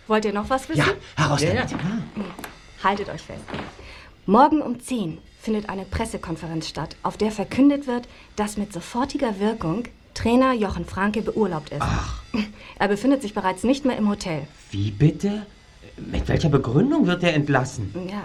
[0.06, 0.80] Wollt ihr noch was wissen?
[0.80, 1.70] Ja, heraus Ja, damit.
[1.70, 1.78] ja.
[2.82, 3.42] Haltet euch fest.
[4.26, 9.84] Morgen um 10 findet eine Pressekonferenz statt, auf der verkündet wird, dass mit sofortiger Wirkung
[10.14, 11.82] Trainer Jochen Franke beurlaubt ist.
[12.78, 14.46] Er befindet sich bereits nicht mehr im Hotel.
[14.72, 15.46] Wie bitte?
[15.96, 17.94] Mit welcher Begründung wird er entlassen?
[18.10, 18.24] Ja,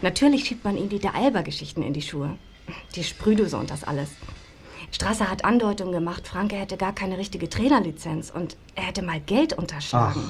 [0.00, 2.36] natürlich schiebt man ihm die Alba-Geschichten in die Schuhe.
[2.94, 4.08] Die Sprühdose und das alles.
[4.92, 9.52] Strasser hat Andeutungen gemacht, Franke hätte gar keine richtige Trainerlizenz und er hätte mal Geld
[9.52, 10.22] unterschlagen.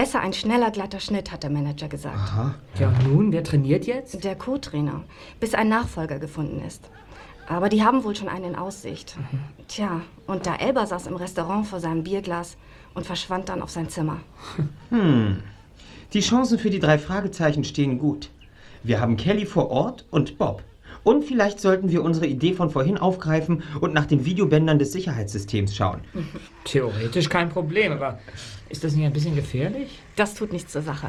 [0.00, 2.32] Besser ein schneller, glatter Schnitt, hat der Manager gesagt.
[2.78, 4.24] Ja, und nun, wer trainiert jetzt?
[4.24, 5.04] Der Co-Trainer,
[5.40, 6.88] bis ein Nachfolger gefunden ist.
[7.46, 9.18] Aber die haben wohl schon einen in Aussicht.
[9.68, 12.56] Tja, und da Elba saß im Restaurant vor seinem Bierglas
[12.94, 14.20] und verschwand dann auf sein Zimmer.
[16.14, 18.30] Die Chancen für die drei Fragezeichen stehen gut.
[18.82, 20.62] Wir haben Kelly vor Ort und Bob.
[21.04, 25.74] Und vielleicht sollten wir unsere Idee von vorhin aufgreifen und nach den Videobändern des Sicherheitssystems
[25.74, 26.00] schauen.
[26.64, 28.18] Theoretisch kein Problem, aber
[28.68, 29.98] ist das nicht ein bisschen gefährlich?
[30.16, 31.08] Das tut nichts zur Sache.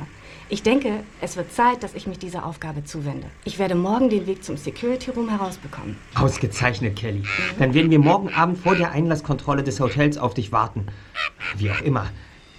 [0.50, 3.28] Ich denke, es wird Zeit, dass ich mich dieser Aufgabe zuwende.
[3.46, 5.96] Ich werde morgen den Weg zum Security Room herausbekommen.
[6.16, 7.24] Ausgezeichnet, Kelly.
[7.60, 10.88] Dann werden wir morgen Abend vor der Einlasskontrolle des Hotels auf dich warten.
[11.58, 12.08] Wie auch immer.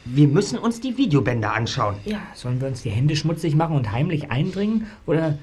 [0.04, 1.96] Wir müssen uns die Videobänder anschauen.
[2.04, 4.86] Ja, Sollen wir uns die Hände schmutzig machen und heimlich eindringen?
[5.06, 5.38] Oder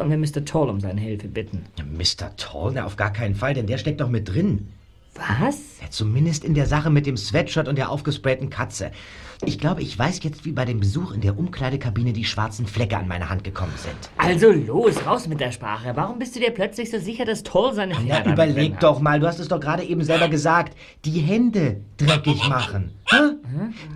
[0.00, 0.46] sollen wir Mr.
[0.46, 1.66] Toll um seine Hilfe bitten?
[1.92, 2.34] Mr.
[2.38, 4.68] Toll, na, auf gar keinen Fall, denn der steckt doch mit drin.
[5.14, 5.58] Was?
[5.82, 8.90] Ja, zumindest in der Sache mit dem Sweatshirt und der aufgesprayten Katze.
[9.44, 12.96] Ich glaube, ich weiß jetzt, wie bei dem Besuch in der Umkleidekabine die schwarzen Flecke
[12.98, 13.96] an meine Hand gekommen sind.
[14.18, 15.92] Also los, raus mit der Sprache.
[15.94, 18.82] Warum bist du dir plötzlich so sicher, dass Toll seine Finger Ja, da überleg hat?
[18.82, 20.76] doch mal, du hast es doch gerade eben selber gesagt.
[21.06, 22.92] Die Hände dreckig machen.
[23.10, 23.16] Hä?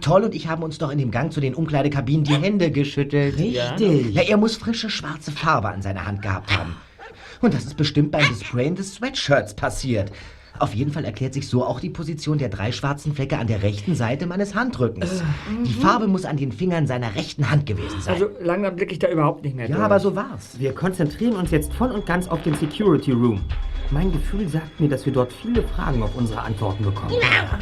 [0.00, 3.38] Toll und ich haben uns doch in dem Gang zu den Umkleidekabinen die Hände geschüttelt.
[3.38, 4.14] Richtig.
[4.14, 6.74] Ja, er muss frische schwarze Farbe an seiner Hand gehabt haben.
[7.42, 10.10] Und das ist bestimmt beim Besprayen des Sweatshirts passiert.
[10.58, 13.62] Auf jeden Fall erklärt sich so auch die Position der drei schwarzen Flecke an der
[13.62, 15.22] rechten Seite meines Handrückens.
[15.64, 18.14] Die Farbe muss an den Fingern seiner rechten Hand gewesen sein.
[18.14, 19.84] Also langsam blicke ich da überhaupt nicht mehr ja, durch.
[19.84, 20.58] aber so war's.
[20.58, 23.42] Wir konzentrieren uns jetzt voll und ganz auf den Security Room.
[23.90, 27.12] Mein Gefühl sagt mir, dass wir dort viele Fragen auf unsere Antworten bekommen.
[27.12, 27.58] Am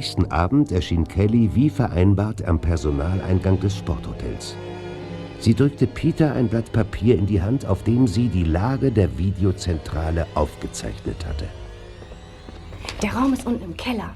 [0.00, 4.56] nächsten Abend erschien Kelly wie vereinbart am Personaleingang des Sporthotels.
[5.40, 9.18] Sie drückte Peter ein Blatt Papier in die Hand, auf dem sie die Lage der
[9.18, 11.46] Videozentrale aufgezeichnet hatte.
[13.02, 14.14] Der Raum ist unten im Keller.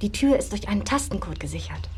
[0.00, 1.90] Die Tür ist durch einen Tastencode gesichert.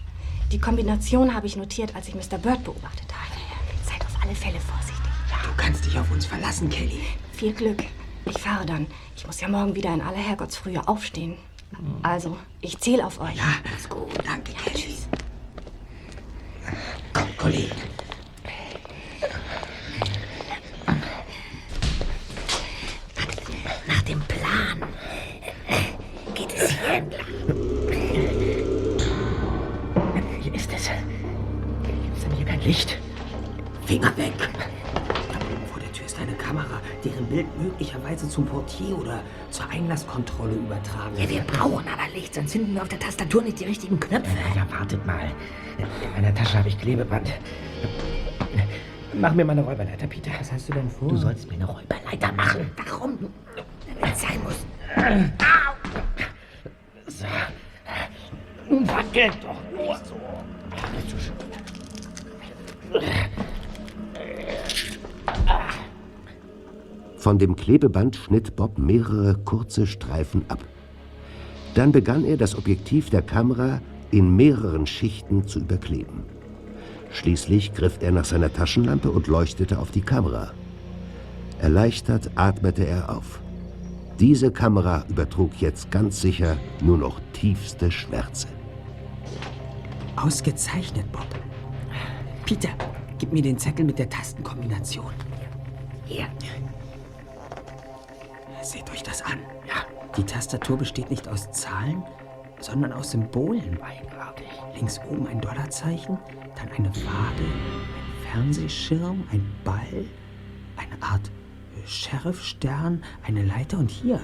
[0.51, 2.37] Die Kombination habe ich notiert, als ich Mr.
[2.37, 3.41] Bird beobachtet habe.
[3.85, 5.09] Seid auf alle Fälle vorsichtig.
[5.45, 7.03] Du kannst dich auf uns verlassen, Kelly.
[7.31, 7.85] Viel Glück.
[8.24, 8.89] Ich fahre dann.
[9.16, 11.37] Ich muss ja morgen wieder in aller Herrgottsfrühe aufstehen.
[12.03, 13.37] Also, ich zähle auf euch.
[13.37, 14.09] Ja, mach's gut.
[14.25, 14.53] Danke.
[14.53, 15.07] Ja, tschüss.
[17.12, 17.75] Komm, Kollege.
[23.87, 24.83] Nach dem Plan
[26.35, 27.27] geht es hier entlang.
[30.43, 30.89] Hier ist es.
[30.89, 32.99] Gibt es denn hier kein Licht?
[33.87, 34.33] Finger weg
[37.05, 39.20] deren Bild möglicherweise zum Portier oder
[39.51, 41.46] zur Einlasskontrolle übertragen Ja, wir wird.
[41.48, 44.30] brauchen aber Licht, sonst finden wir auf der Tastatur nicht die richtigen Knöpfe.
[44.55, 45.30] Ja, wartet mal.
[45.78, 47.32] In meiner Tasche habe ich Klebeband.
[49.14, 50.30] Mach mir mal eine Räuberleiter, Peter.
[50.38, 51.09] Was hast du denn vor?
[51.09, 52.70] Du sollst mir eine Räuberleiter machen.
[52.86, 53.18] Warum?
[54.01, 54.64] Wenn es sein muss.
[57.07, 57.26] So.
[58.92, 60.14] Wackelt doch nicht so.
[60.94, 61.34] Nicht so schön.
[67.21, 70.64] Von dem Klebeband schnitt Bob mehrere kurze Streifen ab.
[71.75, 76.23] Dann begann er, das Objektiv der Kamera in mehreren Schichten zu überkleben.
[77.11, 80.53] Schließlich griff er nach seiner Taschenlampe und leuchtete auf die Kamera.
[81.59, 83.43] Erleichtert atmete er auf.
[84.18, 88.49] Diese Kamera übertrug jetzt ganz sicher nur noch tiefste Schwärze.
[90.16, 91.29] Ausgezeichnet, Bob.
[92.47, 92.71] Peter,
[93.18, 95.12] gib mir den Zettel mit der Tastenkombination.
[96.07, 96.27] Hier.
[98.71, 99.41] Seht euch das an.
[99.66, 99.85] Ja.
[100.16, 102.05] Die Tastatur besteht nicht aus Zahlen,
[102.61, 103.81] sondern aus Symbolen.
[104.77, 106.16] Links oben ein Dollarzeichen,
[106.55, 110.05] dann eine Waage, ein Fernsehschirm, ein Ball,
[110.77, 111.33] eine Art
[111.77, 114.21] äh, Sheriffstern, eine Leiter und hier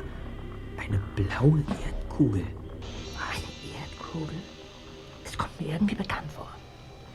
[0.78, 2.44] eine blaue Erdkugel.
[3.18, 4.36] Eine Erdkugel?
[5.24, 6.50] Das kommt mir irgendwie bekannt vor.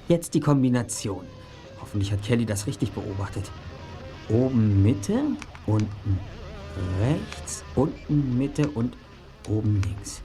[0.09, 1.23] Jetzt die Kombination.
[1.79, 3.49] Hoffentlich hat Kelly das richtig beobachtet.
[4.27, 5.23] Oben Mitte,
[5.65, 6.19] unten
[6.99, 8.95] rechts, unten Mitte und
[9.47, 10.21] oben links.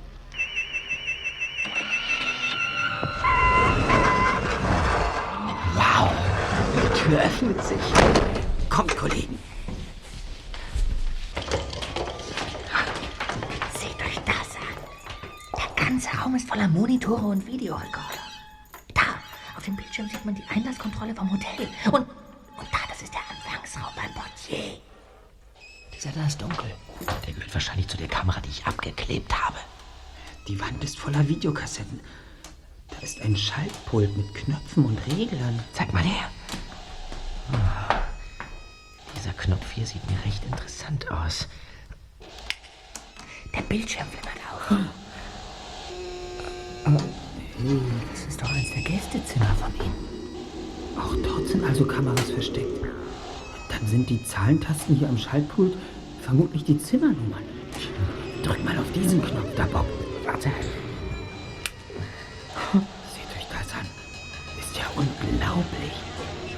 [5.75, 6.11] Wow.
[6.75, 7.79] Die Tür öffnet sich.
[8.69, 9.39] Kommt, Kollegen.
[13.79, 14.77] Seht euch das an.
[15.57, 18.21] Der ganze Raum ist voller Monitore und Videorekorder.
[18.95, 19.03] Da,
[19.57, 21.69] auf dem Bildschirm sieht man die Einlasskontrolle vom Hotel.
[21.87, 24.81] Und, und da, das ist der Anfangsraum beim Portier.
[25.97, 26.71] Dieser da ist dunkel.
[27.27, 29.57] Der gehört wahrscheinlich zu der Kamera, die ich abgeklebt habe.
[30.49, 32.01] Die Wand ist voller Videokassetten.
[32.89, 35.63] Da ist ein Schaltpult mit Knöpfen und Reglern.
[35.73, 36.31] Zeig mal her.
[37.53, 38.03] Ah,
[39.17, 41.49] Dieser Knopf hier sieht mir recht interessant aus.
[43.55, 44.79] Der Bildschirm flimmert auf.
[48.13, 50.07] Das ist doch eins der Gästezimmer von Ihnen.
[50.99, 52.85] Auch dort sind also Kameras versteckt.
[53.79, 55.74] Dann sind die Zahlentasten hier am Schaltpult
[56.22, 57.43] vermutlich die Zimmernummern.
[58.43, 59.87] Drück mal auf diesen Knopf da, Bob.
[60.24, 60.49] Warte.
[62.72, 63.87] Seht euch das an.
[64.59, 65.93] Ist ja unglaublich.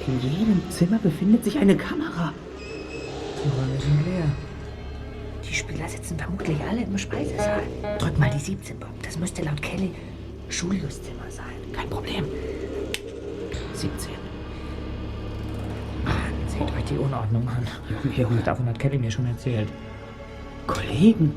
[0.07, 2.33] In jedem Zimmer befindet sich eine Kamera.
[2.57, 4.25] Die Räume sind leer.
[5.47, 7.63] Die Spieler sitzen vermutlich alle im Speisesaal.
[7.99, 8.89] Drück mal die 17, Bob.
[9.03, 9.91] Das müsste laut Kelly
[10.49, 11.45] Julius Zimmer sein.
[11.73, 12.25] Kein Problem.
[13.73, 14.28] 17.
[16.89, 17.67] Die Unordnung an.
[18.15, 19.69] Junge, Davon hat Kelly mir schon erzählt.
[20.65, 21.35] Kollegen,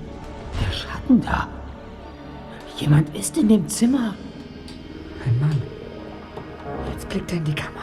[0.60, 1.48] der Schatten da.
[2.78, 4.14] Jemand ist in dem Zimmer.
[5.26, 5.62] Ein Mann.
[6.92, 7.82] Jetzt blickt er in die Kamera.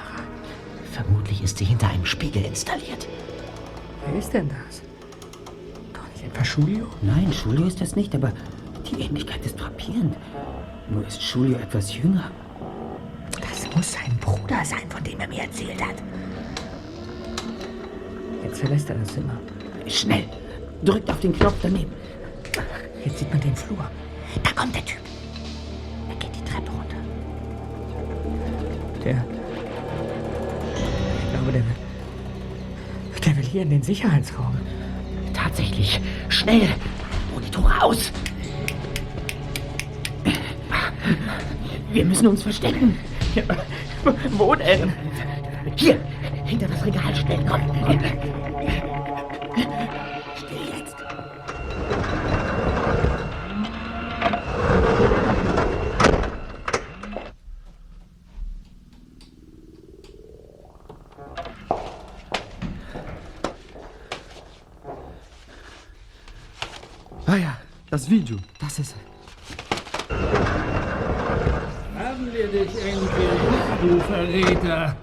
[0.91, 3.07] Vermutlich ist sie hinter einem Spiegel installiert.
[4.05, 4.81] Wer ist denn das?
[5.93, 6.87] Doch nicht etwa Julio?
[7.01, 8.31] Nein, Julio ist das nicht, aber
[8.89, 10.15] die Ähnlichkeit ist frappierend.
[10.89, 12.31] Nur ist Julio etwas jünger.
[13.39, 15.95] Das muss sein Bruder sein, von dem er mir erzählt hat.
[18.49, 19.37] Jetzt verlässt er das Zimmer.
[19.85, 20.23] Schnell,
[20.83, 21.93] drückt auf den Knopf daneben.
[23.05, 23.89] Jetzt sieht man den Flur.
[24.41, 24.97] Da kommt der Typ.
[26.09, 26.95] Er geht die Treppe runter.
[29.05, 29.23] Der.
[31.23, 33.23] Ich glaube, der will.
[33.23, 34.57] Der will hier in den Sicherheitsraum.
[35.31, 36.01] Tatsächlich.
[36.29, 36.69] Schnell.
[37.31, 38.11] Monitore aus.
[41.91, 42.97] Wir müssen uns verstecken.
[44.31, 44.91] Wo denn?
[45.75, 45.99] Hier.
[46.45, 47.15] Hinter das Regal.
[47.15, 47.45] Schnell.
[47.47, 47.61] Komm.
[47.85, 48.38] komm.
[67.89, 68.37] Das Video.
[68.59, 68.95] Das ist
[71.97, 73.09] Haben wir dich endlich,
[73.81, 74.95] du Verräter.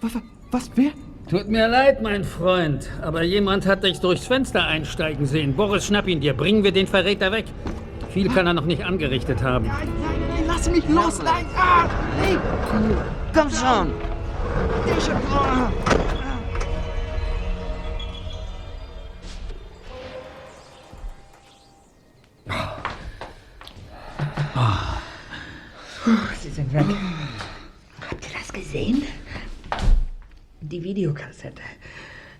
[0.00, 0.12] Was,
[0.50, 0.90] was, wer?
[1.28, 5.54] Tut mir leid, mein Freund, aber jemand hat dich durchs Fenster einsteigen sehen.
[5.54, 6.32] Boris, schnapp ihn dir.
[6.32, 7.44] Bringen wir den Verräter weg.
[8.10, 9.66] Viel kann er noch nicht angerichtet haben.
[9.66, 11.44] Nein, nein, nein, lass mich los, nein!
[11.54, 11.86] Ah,
[12.22, 12.38] hey,
[13.34, 13.92] komm schon!
[31.38, 31.62] Videokassette,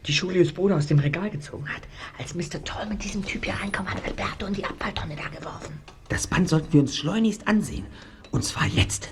[0.07, 1.83] die Julius Bruder aus dem Regal gezogen hat.
[2.19, 2.63] Als Mr.
[2.65, 5.81] Toll mit diesem Typ hier reinkommt, hat Alberto in die Abfalltonne da geworfen.
[6.09, 7.87] Das Band sollten wir uns schleunigst ansehen.
[8.31, 9.11] Und zwar jetzt.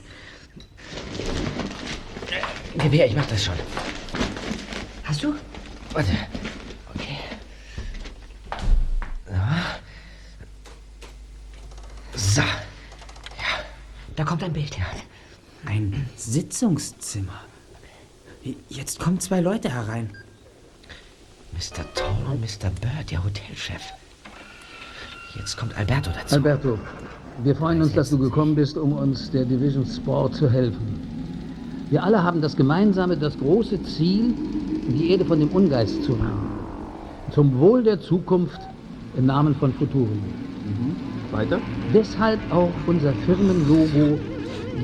[2.76, 3.54] Gewehr, ich mach das schon.
[5.04, 5.34] Hast du?
[5.92, 6.12] Warte.
[6.94, 7.18] Okay.
[12.14, 12.42] So.
[12.42, 12.42] So.
[14.14, 14.76] Da kommt ein Bild.
[15.64, 17.44] Ein Sitzungszimmer.
[18.68, 20.10] Jetzt kommen zwei Leute herein.
[21.52, 21.84] Mr.
[21.94, 22.70] Toll und Mr.
[22.80, 23.82] Bird, der Hotelchef.
[25.36, 26.34] Jetzt kommt Alberto dazu.
[26.36, 26.78] Alberto,
[27.42, 31.00] wir freuen uns, dass du gekommen bist, um uns der Division Sport zu helfen.
[31.90, 34.34] Wir alle haben das gemeinsame, das große Ziel,
[34.88, 36.50] die Erde von dem Ungeist zu retten.
[37.32, 38.60] Zum Wohl der Zukunft
[39.16, 40.22] im Namen von Futurium.
[41.32, 41.60] Weiter?
[41.92, 44.18] Deshalb auch unser Firmenlogo,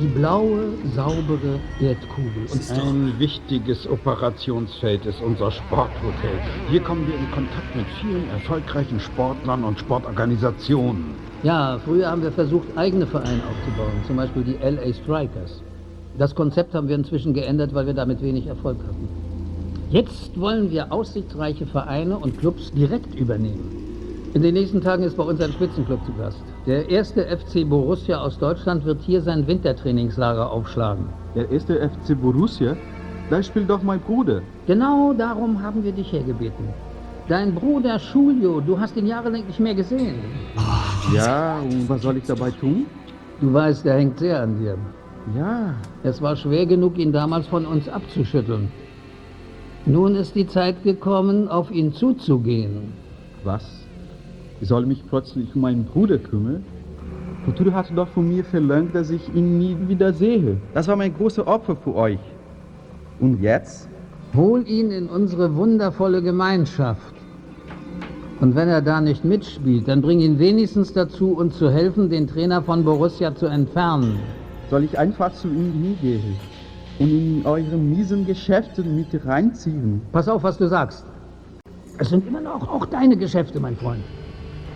[0.01, 2.47] die blaue, saubere Erdkugel.
[2.51, 6.39] Und Ein wichtiges Operationsfeld ist unser Sporthotel.
[6.71, 11.15] Hier kommen wir in Kontakt mit vielen erfolgreichen Sportlern und Sportorganisationen.
[11.43, 15.63] Ja, früher haben wir versucht, eigene Vereine aufzubauen, zum Beispiel die LA Strikers.
[16.19, 19.09] Das Konzept haben wir inzwischen geändert, weil wir damit wenig Erfolg hatten.
[19.91, 23.82] Jetzt wollen wir aussichtsreiche Vereine und Clubs direkt übernehmen.
[24.35, 26.43] In den nächsten Tagen ist bei uns ein Spitzenclub zu Gast.
[26.67, 31.05] Der erste FC Borussia aus Deutschland wird hier sein Wintertrainingslager aufschlagen.
[31.35, 32.75] Der erste FC Borussia?
[33.29, 34.41] Da spielt doch mein Bruder.
[34.67, 36.69] Genau darum haben wir dich hergebeten.
[37.29, 40.17] Dein Bruder Julio, du hast ihn jahrelang nicht mehr gesehen.
[41.15, 42.87] Ja, und was soll ich dabei tun?
[43.39, 44.79] Du weißt, er hängt sehr an dir.
[45.37, 45.75] Ja.
[46.03, 48.73] Es war schwer genug, ihn damals von uns abzuschütteln.
[49.85, 52.95] Nun ist die Zeit gekommen, auf ihn zuzugehen.
[53.45, 53.82] Was?
[54.63, 56.65] Ich soll mich plötzlich um meinen Bruder kümmern?
[57.45, 60.57] Futuro hat doch von mir verlangt, dass ich ihn nie wieder sehe.
[60.73, 62.21] Das war mein großes Opfer für euch.
[63.19, 63.89] Und jetzt?
[64.37, 67.13] Hol ihn in unsere wundervolle Gemeinschaft.
[68.41, 72.29] Und wenn er da nicht mitspielt, dann bring ihn wenigstens dazu, uns zu helfen, den
[72.29, 74.21] Trainer von Borussia zu entfernen.
[74.71, 76.37] Soll ich einfach zu ihm gehen
[77.01, 80.03] und in eure miesen Geschäfte mit reinziehen?
[80.13, 81.05] Pass auf, was du sagst.
[81.99, 84.05] Es sind immer noch auch deine Geschäfte, mein Freund.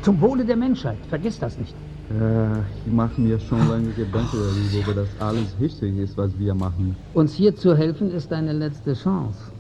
[0.07, 0.99] Zum Wohle der Menschheit.
[1.09, 1.75] Vergiss das nicht.
[2.11, 6.55] Äh, ich mache mir schon lange Gedanken darüber, ob das alles richtig ist, was wir
[6.55, 6.95] machen.
[7.15, 9.51] Uns hier zu helfen ist deine letzte Chance.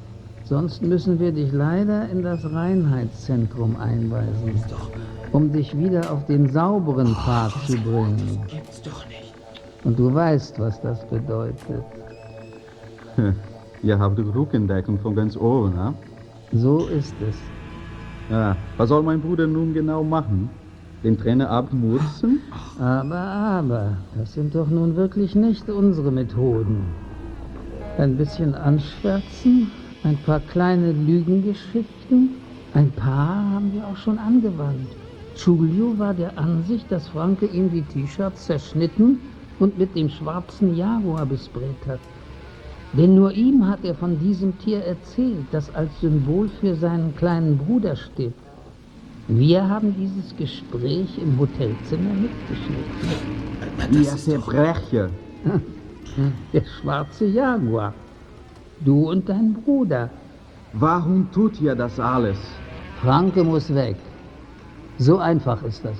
[0.44, 4.54] Sonst müssen wir dich leider in das Reinheitszentrum einweisen,
[5.32, 8.38] um dich wieder auf den sauberen Pfad zu bringen.
[8.46, 9.34] Gibt's doch nicht.
[9.82, 11.82] Und du weißt, was das bedeutet.
[13.82, 15.92] Ihr habt Rückendeckung von ganz oben, ne?
[16.52, 17.34] So ist es.
[18.28, 20.50] Ja, was soll mein Bruder nun genau machen?
[21.04, 22.40] Den Trainer abmurzen?
[22.78, 26.78] Aber, aber, das sind doch nun wirklich nicht unsere Methoden.
[27.98, 29.70] Ein bisschen anschwärzen,
[30.02, 32.36] ein paar kleine Lügengeschichten,
[32.72, 34.96] ein paar haben wir auch schon angewandt.
[35.34, 39.20] Giulio war der Ansicht, dass Franke ihm die T-Shirts zerschnitten
[39.58, 42.00] und mit dem schwarzen Jaguar besprayt hat.
[42.96, 47.58] Denn nur ihm hat er von diesem Tier erzählt, das als Symbol für seinen kleinen
[47.58, 48.32] Bruder steht.
[49.28, 54.02] Wir haben dieses Gespräch im Hotelzimmer mitgeschnitten.
[54.02, 55.10] Ihr Verbrecher.
[56.52, 57.92] Der schwarze Jaguar.
[58.80, 60.08] Du und dein Bruder.
[60.72, 62.38] Warum tut ihr das alles?
[63.02, 63.96] Franke muss weg.
[64.98, 65.96] So einfach ist das.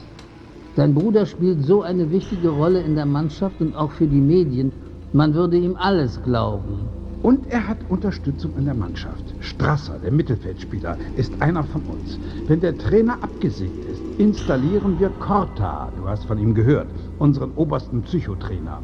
[0.77, 4.73] Dein Bruder spielt so eine wichtige Rolle in der Mannschaft und auch für die Medien.
[5.13, 6.89] Man würde ihm alles glauben.
[7.23, 9.25] Und er hat Unterstützung in der Mannschaft.
[9.41, 12.19] Strasser, der Mittelfeldspieler, ist einer von uns.
[12.47, 16.89] Wenn der Trainer abgesägt ist, installieren wir Corta, du hast von ihm gehört,
[17.19, 18.81] unseren obersten Psychotrainer.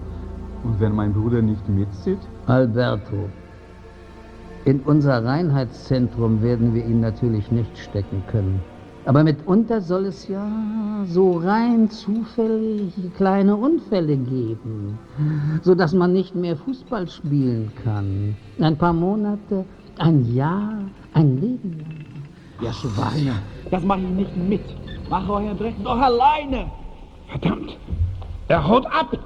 [0.64, 2.18] Und wenn mein Bruder nicht mitzieht?
[2.47, 3.29] Alberto,
[4.64, 8.61] in unser Reinheitszentrum werden wir ihn natürlich nicht stecken können.
[9.05, 10.47] Aber mitunter soll es ja
[11.07, 14.97] so rein zufällig kleine Unfälle geben,
[15.63, 18.37] sodass man nicht mehr Fußball spielen kann.
[18.61, 19.65] Ein paar Monate,
[19.99, 20.79] ein Jahr,
[21.15, 22.07] ein Leben lang.
[22.63, 23.43] Ihr Schweine,
[23.73, 24.63] das mache ich nicht mit.
[25.11, 26.71] Mach euer Dreck doch alleine.
[27.29, 27.77] Verdammt,
[28.47, 29.19] er haut ab.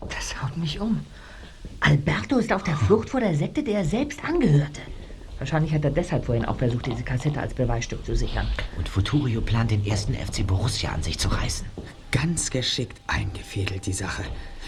[0.00, 1.00] Das haut mich um.
[1.80, 4.82] Alberto ist auf der Flucht vor der Sekte, der er selbst angehörte.
[5.42, 8.46] Wahrscheinlich hat er deshalb vorhin auch versucht, diese Kassette als Beweisstück zu sichern.
[8.78, 11.66] Und Futurio plant, den ersten FC Borussia an sich zu reißen.
[12.12, 14.22] Ganz geschickt eingefädelt, die Sache.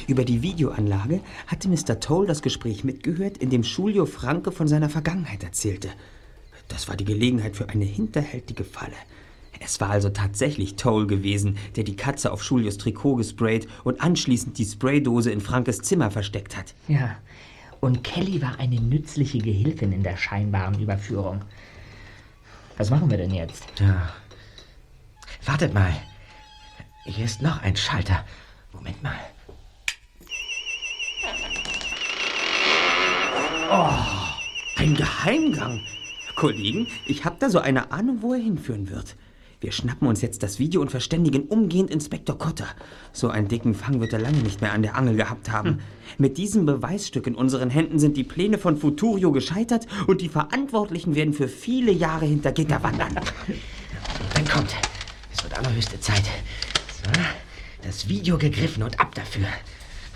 [0.08, 2.00] Über die Videoanlage hatte Mr.
[2.00, 5.90] Toll das Gespräch mitgehört, in dem Julio Franke von seiner Vergangenheit erzählte.
[6.66, 8.96] Das war die Gelegenheit für eine hinterhältige Falle.
[9.60, 14.58] Es war also tatsächlich Toll gewesen, der die Katze auf Julius Trikot gesprayt und anschließend
[14.58, 16.74] die Spraydose in Frankes Zimmer versteckt hat.
[16.88, 17.16] Ja.
[17.84, 21.42] Und Kelly war eine nützliche Gehilfin in der scheinbaren Überführung.
[22.78, 23.62] Was machen wir denn jetzt?
[23.78, 24.08] Ja.
[25.44, 25.92] Wartet mal.
[27.04, 28.24] Hier ist noch ein Schalter.
[28.72, 29.18] Moment mal.
[33.70, 35.82] Oh, ein Geheimgang.
[36.36, 39.14] Kollegen, ich habe da so eine Ahnung, wo er hinführen wird.
[39.64, 42.66] Wir schnappen uns jetzt das Video und verständigen umgehend Inspektor Cotter.
[43.14, 45.78] So einen dicken Fang wird er lange nicht mehr an der Angel gehabt haben.
[46.18, 51.14] Mit diesem Beweisstück in unseren Händen sind die Pläne von Futurio gescheitert und die Verantwortlichen
[51.14, 53.14] werden für viele Jahre hinter Gitter wandern.
[54.34, 54.76] Dann kommt.
[55.32, 56.24] Es wird allerhöchste Zeit.
[57.02, 57.10] So,
[57.84, 59.46] das Video gegriffen und ab dafür.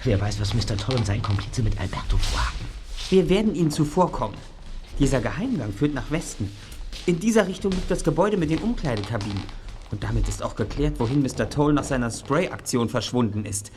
[0.05, 0.77] Wer weiß, was Mr.
[0.77, 2.67] Toll und sein Komplize mit Alberto vorhaben.
[3.09, 4.37] Wir werden ihnen zuvorkommen.
[4.99, 6.53] Dieser Geheimgang führt nach Westen.
[7.09, 9.43] In dieser Richtung liegt das Gebäude mit den Umkleidekabinen.
[9.91, 11.49] Und damit ist auch geklärt, wohin Mr.
[11.49, 13.73] Toll nach seiner Spray-Aktion verschwunden ist.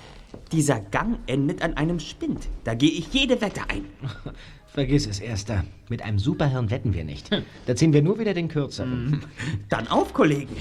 [0.51, 2.49] Dieser Gang endet an einem Spind.
[2.65, 3.85] Da gehe ich jede Wette ein.
[4.67, 5.63] Vergiss es, Erster.
[5.87, 7.29] Mit einem Superhirn wetten wir nicht.
[7.67, 9.21] Da ziehen wir nur wieder den Kürzeren.
[9.69, 10.57] Dann auf, Kollegen.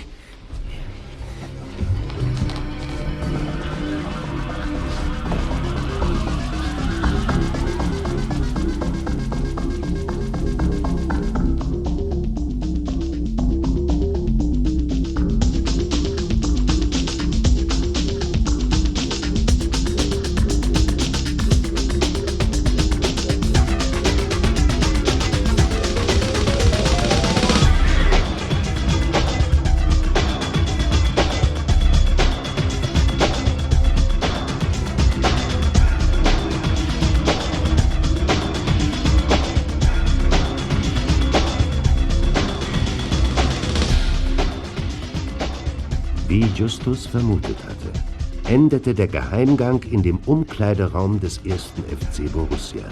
[46.61, 52.85] Justus vermutet hatte, endete der Geheimgang in dem Umkleideraum des ersten FC Borussia.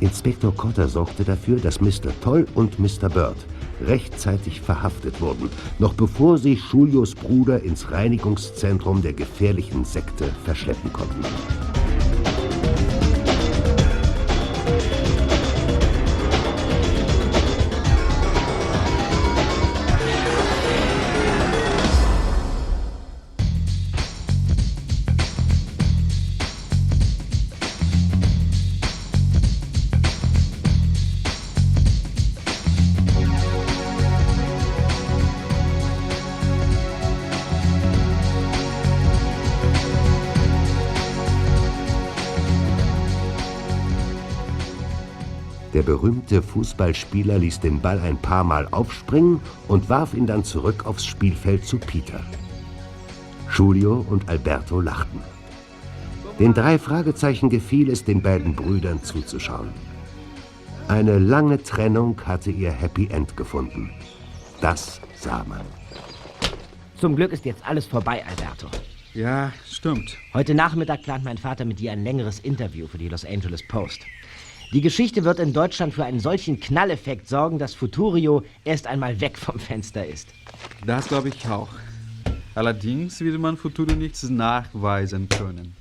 [0.00, 2.10] Inspektor Cotter sorgte dafür, dass Mr.
[2.20, 3.08] Toll und Mr.
[3.08, 3.36] Bird
[3.86, 11.24] rechtzeitig verhaftet wurden, noch bevor sie Julius Bruder ins Reinigungszentrum der gefährlichen Sekte verschleppen konnten.
[46.00, 49.38] Berühmte Fußballspieler ließ den Ball ein paar Mal aufspringen
[49.68, 52.20] und warf ihn dann zurück aufs Spielfeld zu Peter.
[53.54, 55.20] Julio und Alberto lachten.
[56.38, 59.68] Den drei Fragezeichen gefiel es, den beiden Brüdern zuzuschauen.
[60.88, 63.90] Eine lange Trennung hatte ihr Happy End gefunden.
[64.62, 65.66] Das sah man.
[66.96, 68.68] Zum Glück ist jetzt alles vorbei, Alberto.
[69.12, 70.16] Ja, stimmt.
[70.32, 74.06] Heute Nachmittag plant mein Vater mit dir ein längeres Interview für die Los Angeles Post.
[74.72, 79.36] Die Geschichte wird in Deutschland für einen solchen Knalleffekt sorgen, dass Futurio erst einmal weg
[79.36, 80.28] vom Fenster ist.
[80.86, 81.70] Das glaube ich auch.
[82.54, 85.74] Allerdings will man Futuro nichts nachweisen können.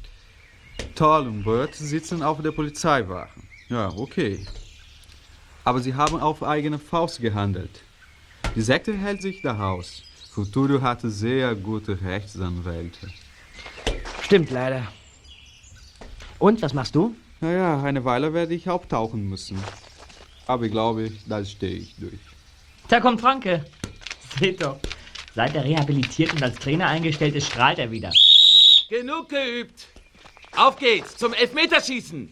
[0.96, 3.40] Toll und Bird sitzen auf der Polizeiwache.
[3.70, 4.44] Ja, okay.
[5.64, 7.84] Aber sie haben auf eigene Faust gehandelt.
[8.56, 10.02] Die Sekte hält sich da Haus.
[10.32, 13.08] Futuro hatte sehr gute Rechtsanwälte.
[14.24, 14.88] Stimmt leider.
[16.40, 17.14] Und, was machst du?
[17.42, 19.64] Naja, eine Weile werde ich auftauchen müssen.
[20.48, 22.20] Aber ich glaube, da stehe ich durch.
[22.88, 23.66] Da kommt Franke.
[24.40, 24.80] Seht doch.
[25.36, 28.12] Seit er rehabilitiert und als Trainer eingestellt ist, strahlt er wieder.
[28.90, 29.88] Genug geübt.
[30.58, 32.32] Auf geht's zum Elfmeterschießen.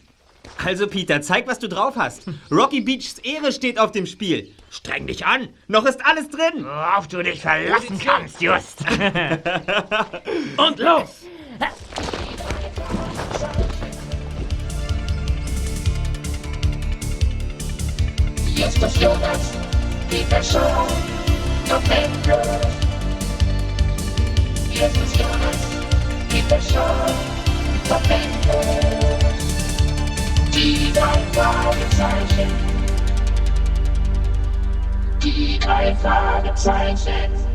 [0.64, 2.24] Also, Peter, zeig, was du drauf hast.
[2.50, 4.52] Rocky Beachs Ehre steht auf dem Spiel.
[4.70, 5.48] Streng dich an.
[5.68, 6.64] Noch ist alles drin.
[6.64, 8.80] Worauf du dich verlassen kannst, Just.
[10.56, 11.22] Und los!
[18.58, 19.56] Justus Jonas,
[20.10, 20.84] Peter Shaw,
[21.68, 22.42] November.
[24.68, 25.60] Justus Jonas,
[26.28, 27.06] Peter Shaw,
[27.88, 28.60] November.
[30.52, 32.50] Die drei Fragezeichen.
[35.22, 37.47] Die drei Fragezeichen.